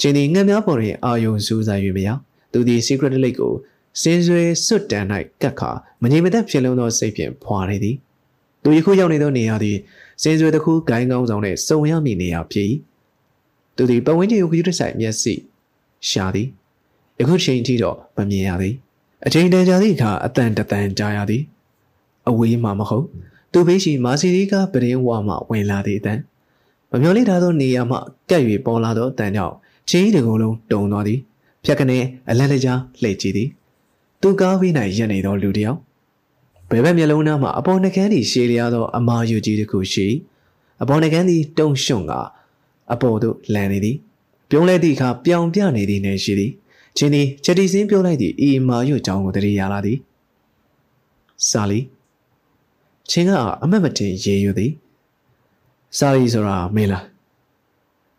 [0.00, 2.08] ချင်းဒီငှက်များပေါ်တွင်အာယုံစူးစိုက်၍မရ
[2.52, 3.54] သူသည် secret lake ကို
[4.02, 5.06] စင်းဆွဲစွတ်တန်၌
[5.42, 5.70] ကတ်ခါ
[6.02, 7.96] မငြိမ်မသက်ဖြစ်လုံးသောစိတ်ဖြင့်ဖွာနေသည်
[8.62, 9.76] သူယခုရောက်နေသောနေရာသည်
[10.22, 12.66] စင်စွဲတစ်ခုဂိုင်းကောင်းဆောင်နဲ့စုံရမည့်နေရာဖြစ်၏
[13.76, 15.34] သူသည်ပဝင်းကျင်ကိုခရီးတစ်ဆိုင်မျက်စိ
[16.08, 16.48] ရှာသည်
[17.18, 18.74] ယခုချိန်ထိတော့မမြင်ရသည်
[19.26, 21.42] အချိန်တန်ကြာသည့်အခါအတန်တတန်ကြာရသည်
[22.28, 23.06] အဝေးမှမဟုတ်
[23.52, 26.20] သူဘေးရှိမာစီရီကပရင်းဝါမှဝင်လာသည့်အတန်
[26.90, 27.96] မမျော်လင့်ထားသောနေရာမှ
[28.30, 29.54] ကပ်၍ပေါ်လာသောအတန်ကြောင့်
[29.88, 31.20] ချင်းတကုံလုံးတုံသွားသည်
[31.64, 31.98] ဖြက်ကနေ
[32.28, 33.48] အလန့်တကြားလှည့်ကြည့်သည်
[34.20, 35.78] သူကားဝေး၌ရပ်နေသောလူတစ်ယောက်
[36.70, 40.06] ဘယ်ဘက်မျက်လုံးသားမှာအပေါ်နှကန်းသည်ရှည်လျားသောအမာယူကြီးတစ်ခုရှိ
[40.82, 42.12] အပေါ်နှကန်းသည်တုံရှုံက
[42.92, 43.96] အပေါ်သို့လန်နေသည်
[44.50, 46.52] ပြုံးလဲသည့်အခါပြောင်ပြနေသည်နှင့်ရှိသည်
[46.96, 49.98] ချင်းသည်ချက်တီစင်းပြုံးလိုက်သည့်ဤအမာယူကြောင်းကိုတရေရလာသည်
[51.48, 51.80] စာလီ
[53.10, 53.32] ချင်းက
[53.62, 54.72] အမတ်မတင်ရေယူသည်
[55.98, 57.04] စာလီဆိုတာမင်းလား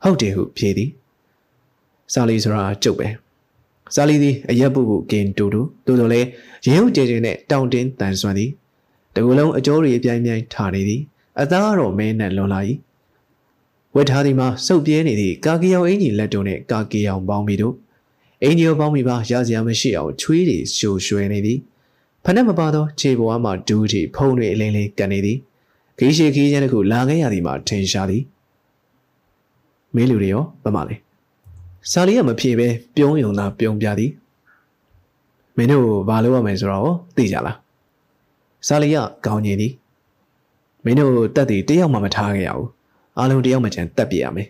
[0.04, 0.90] ဟုတ်တယ်ဟုဖြေသည်
[2.14, 3.10] စာလီဆိုတာကျုပ်ပဲ
[3.96, 6.28] ဇာလီသည်အရက်ပုပုကင်တူတူသို့တော်လည်း
[6.66, 8.52] ရေဟုတ်ကြဲကြဲနဲ့တောင်တင်းတန်ဆွမ်းသည်
[9.16, 11.02] တကူလုံးအကျိုးတွေအပြိုင်ပြိုင်ထားနေသည်
[11.42, 12.60] အသားကတော့မင်းနဲ့လွန်လာ၏
[13.96, 17.76] ဝက်ထားသည်မှာစုပ်ပြဲနေသည့်ကာကီယောင်အင်ကြီးလက်တုံနဲ့ကာကီယောင်ပေါင်းပြီးတို့
[18.44, 21.60] အင်ကြီးပေါင်းပြီးပါရစရာမရှိအောင်ချွေးတွေရှို့ရွှဲနေသည်
[22.24, 25.38] ဖနက်မပါသောခြေပေါ်မှဒူးတီဖုံးတွေအလင်းလေးကန်နေသည်
[25.98, 28.24] ခီးရှိခီးချမ်းတစ်ခုလာခဲ့ရသည်မှာထင်ရှားသည်
[29.96, 30.96] မင်းလူတွေရောဗမာလဲ
[31.92, 34.12] စာလီကမဖြေပဲပြုံးယုံသာပြုံးပြသည်
[35.58, 37.58] မင်းတို့ဘာလုပ်ရမလဲဆိုတော့သိကြလား
[38.68, 39.74] စာလီကကောင်းညင်သည်
[40.84, 42.77] မင်းတို့တက်တည်တယောက်မှမထားခဲ့ရဘူး
[43.18, 44.48] အားလုံးတယောက်မှချန်တက်ပြရမယ်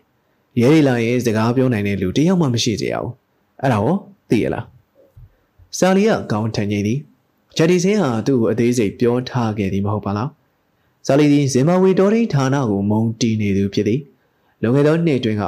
[0.61, 3.13] ရဲရီလာရဲ့စကားပြောနိုင်တဲ့လူတယောက်မှမရှိစေရဘူး
[3.61, 3.95] အဲ့ဒါရော
[4.29, 4.65] သိရလား
[5.77, 6.99] စာလီကကောင်းထန်ညင်သည်
[7.57, 10.29] ဂျက်ဒီစင်းဟာသူ့ကိုအသေးစိတ်ပြောထားခဲ့သည်မဟုတ်ပါလား
[11.07, 14.01] စာလီသည်ဇင်မာဝေတော်ရင်းဌာနကိုမုံတီးနေသူဖြစ်သည်
[14.61, 15.43] လွန်ခဲ့သောနှစ်တွင်က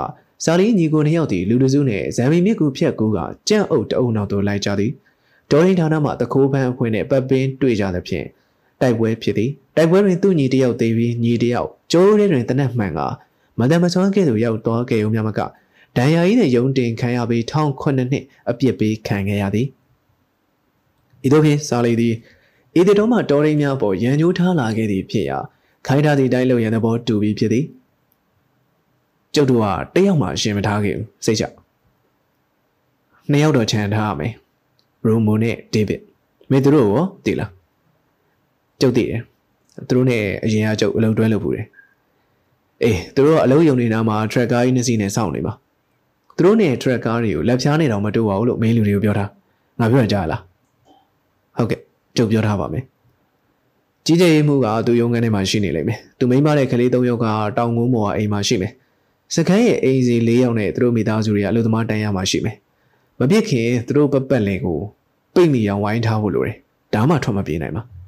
[0.45, 3.17] ဇာလီညီကိုနှစ်ယောက်သည်လူတစုနှင့်ဇမ်မီမြစ်ကူဖြတ်ကူးက
[3.47, 4.91] ကြန့်အုပ်တအုပ်နောက်သို့လိုက်ကြသည်
[5.51, 8.25] ဒေါ်ရင်ဌာနမှတခိုးပန်းအဖွင့်နှင့်ပတ်ပင်းတွေ့ကြသဖြင့်
[8.81, 12.99] တိုက်ပွဲဖြစ်သည်တိုက်ပွဲတွင်သူ့ညီတယောက်သေးပြီးညီတယောက်ကျိုးထဲတွင်တနက်မှန်က
[13.59, 15.39] မတမဆွမ်းကဲ့သို့ရောက်သွားခဲ့ုံများမက
[15.97, 19.67] ဒဏ်ရာကြီးနဲ့ယုံတင်ခံရပြီးထောင်ခုနှစ်နှစ်အပြစ်ပေးခံခဲ့ရသည်
[21.25, 22.15] ဤသို့ဖြင့်ဇာလီသည်
[22.79, 25.39] ဤတတော်မှတော်ရင်းများပေါ်ရန်ညိုးထားလာခဲ့သည်ဖြစ်ရာ
[25.87, 27.65] ခိုင်းထားသည့်တိုင်းလုံရန်သဘောတူပြီးဖြစ်သည်
[29.33, 29.65] ကျုပ်တို့က
[29.95, 31.43] တယောက်မှရှင်မထားခဲ့ဘူးစိတ်ချ
[33.31, 34.33] နှစ်ယောက်တော့ခြံထားရမယ်
[35.05, 36.01] ရိုမိုနဲ့ဒေးဗစ်
[36.49, 37.51] မင်းတို့ရောတည်လား
[38.81, 39.21] ကျုပ်တည်တယ်
[39.87, 41.65] သူတို့နဲ့အရင်ကကျုပ်အလုံးတွဲလုပ်ဘူးတယ်
[42.83, 45.53] အေးသူတို့ကအလုံးယုံနေတာမှာ tracker ကြီးနှစ်စီးနဲ့စောင့်နေပါ
[46.35, 49.25] သူတို့နဲ့ tracker တွေကိုလက်ဖြားနေတော့မတူပါဘူးလို့မင်းလူတွေကိုပြောတာ
[49.79, 50.41] ငါပြောရကြလား
[51.57, 51.79] ဟုတ်ကဲ့
[52.17, 52.83] ကျုပ်ပြောထားပါမယ်
[54.05, 57.25] ကြီးကြဲမှုကသူရုံးခန်းထဲမှာရှိနေလိမ့်မယ်သူမိမတဲ့ကလေး၃ယောက်က
[57.57, 58.71] တောင်ငုံမော်ကအိမ်မှာရှိမယ်
[59.35, 62.55] စကန်းရဲ့အိမ်စီ၄ယောက်နဲ့သူတို့မိသားစုတွေကအလုပ်သမားတန်းရမှာရှိမယ်။
[63.19, 64.79] မပြစ်ခင်သူတို့ပပတ်လင်ကို
[65.33, 66.55] ပိတ်မိအောင်ဝိုင်းထားဖို့လိုတယ်။
[66.93, 67.83] ဒါမှထွက်မပြေးနိုင်ပါ။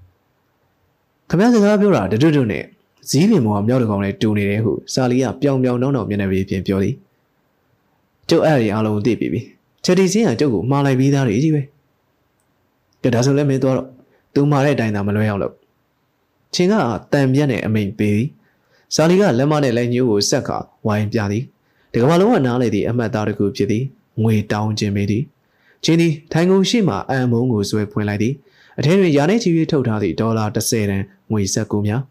[1.33, 2.63] ခမစကားပြောတာတတွတ်တွတ်နဲ့
[3.09, 6.95] ဇီးပင်မောင်မြောက်တကောင်နဲ့တူနေတယ်ဟုစာလီကပြောင်ပြောင်နှောင်းနှောင်းမျက်နှာပြီးပြင်ပြောသည်။
[8.29, 9.41] ကျုပ်အဲ့ဒီအားလုံးသိပြီပြီ။
[9.83, 11.61] ချက်တီစင်းကကျုပ်ကိုမှားလိုက်ပြီးသားတွေကြီးပဲ။
[13.01, 13.75] ကြဒါဆိုလည်းမင်းတော့
[14.33, 15.53] သူမှားတဲ့အတိုင်းသာမလွဲအောင်လို့
[16.53, 16.73] ချင်းက
[17.13, 18.29] တန်ပြက်နဲ့အမိန်ပေးသည်
[18.95, 20.57] ဇာလီကလက်မနဲ့လက်ညှိုးကိုဆက်ခါ
[20.87, 21.43] ဝိုင်းပြသည်
[21.93, 23.83] တကမလုံးကနားလေသည့်အမှတ်သားတစ်ခုဖြစ်သည်
[24.21, 25.23] ငွေတောင်းခြင်းပေသည်
[25.83, 28.33] ချင်းသည်ထိုင်ကုန်ရှိမှအံမုံကိုဆွဲဖွင့်လိုက်သည်
[28.81, 32.01] အထင်းတွင်ရာနဲ့ချီ၍ထုတ်ထားသည့်ဒေါ်လာ30တန်ငွေဆက်ကူများ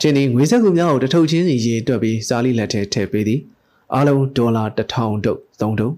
[0.00, 3.40] ချင်းသည်ငွေဆက်ကူများကိုတထုပ်ချင်းစီရေတွက်ပြီးဇာလီလက်ထဲထည့်ပေးသည်
[3.94, 5.94] အားလုံးဒေါ်လာ1000တုပ်3တုပ်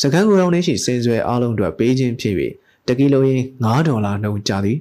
[0.00, 2.34] စကန်ကိုရောင်းနေရှိစင်ဆွဲအားလုံးအတွက်ပေးခြင်းဖြစ်၍
[2.88, 4.78] တကီလိုရင်9ဒေါ်လာနှုန်းကျသည်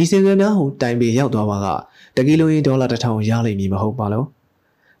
[0.00, 1.66] ဤစင်ဆွဲများဟိုတိုင်ပေရောက်သွားပါက
[2.16, 4.26] တကီလိုရင်ဒေါ်လာ1000ရလိမ့်မည်မဟုတ်ပါလို့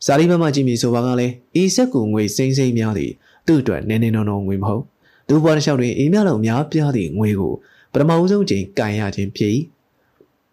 [0.06, 3.10] စာရီဘက်မှကြည့်မိဆိုပါကလည်းဤဆက်ကူငွေစိမ့်စိမ့်များသည်
[3.46, 4.82] သူ့အတွက်နည်းနည်းနောနောငွေမဟုတ်
[5.28, 7.54] သူ့ဘွားတစ်လျှောက်တွင်အေးမြလောက်များပြားသည့်ငွေကို
[7.92, 9.52] ပထမဦးဆုံးချိန်ကန်ရခြင်းဖြစ်၏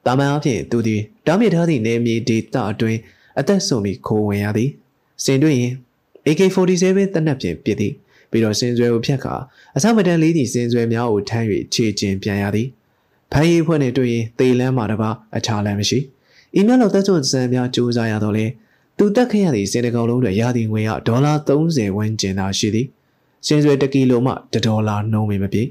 [0.05, 2.99] တာမန်အဖြစ်သူသည်တောင်းမြထားသည့်နေမြေဒေသအတွင်း
[3.39, 4.69] အသက်ဆုံးပြီးခိုးဝင်ရသည်
[5.23, 5.73] စင်တွေ့ရင်
[6.27, 7.93] AK47 တနက်ဖြင့်ပြစ်သည်
[8.31, 9.35] ပြီးတော့စင်ဆွဲကိုဖြတ်ခါ
[9.75, 12.67] အစမတန်လေးသည့်စင်ဆွဲများကိုထမ်း၍ခြေကျင်ပြန်ရသည်
[13.31, 15.99] ဖမ်းရီဖွဲ့နှင့်တွေ့ရင်သေလန်းမှာတပါအခြားလမ်းမရှိ
[16.59, 18.45] ဤမြလောက်သက်စွန်စံများစူးစမ်းရတော့လေ
[18.97, 22.87] သူတက်ခဲ့ရသည့်စင်တကောင်လုံးတွေရသည့်ငွေကဒေါ်လာ30ဝန်းကျင်သာရှိသည်
[23.47, 25.69] စင်ဆွဲ1ကီလိုမှ1ဒေါ်လာနှုန်းမပြည့်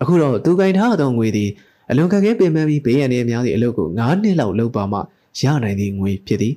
[0.00, 1.50] အခုတော့သူကင်ထားသောငွေသည်
[1.90, 4.98] အလွန်ခက်ခဲပင်ပန်းပြီးဘေးရန်တွေများသည့်အလုပ်ကို9နှစ်လောက်လုပ်ပါမှ
[5.40, 6.54] ရနိုင်သည့်ငွေဖြစ်သည်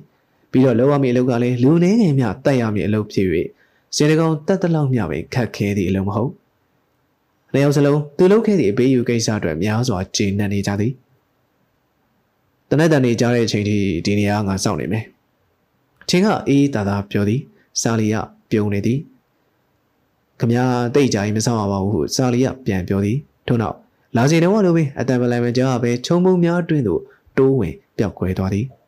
[0.50, 3.26] ပြီးတော့လောရမည့်အလုပ်ကလည်းလူနေငယ်များတက်ရမည့်အလုပ်ဖြစ်၍
[3.96, 6.30] စင်တကောင်တက်တလောက်မျှပဲခက်ခဲသည့်အလုပ်မဟုတ်။
[7.52, 10.92] နှစ်ယောက်စလုံးသူလုပ်ခဲ့သည့်အပေးယူကိစ္စအတွက်များစွာကျေနပ်နေကြသည်။
[12.70, 13.76] တနက်တန်နေကြတဲ့အချိန်ထိ
[14.06, 15.04] ဒီနေရာငါစောင့်နေမယ်။
[16.08, 17.40] ချင်းကအေးတာတာပြောသည်။
[17.80, 18.16] စာလီက
[18.50, 18.98] ပြုံနေသည်။
[20.40, 20.60] ခမရ
[20.94, 23.76] တိတ်ကြရင်မဆောင်ပါဘူးဟုစာလီကပြန်ပြောသည်။ထို့နောက်
[24.16, 27.00] လာစီတော့လိုပဲအတန်ပလန်မကြောက်ပဲခြုံပုံများအတွင်းသို့
[27.36, 28.66] တိုးဝင်ပျောက်ကွယ်သွားသည်။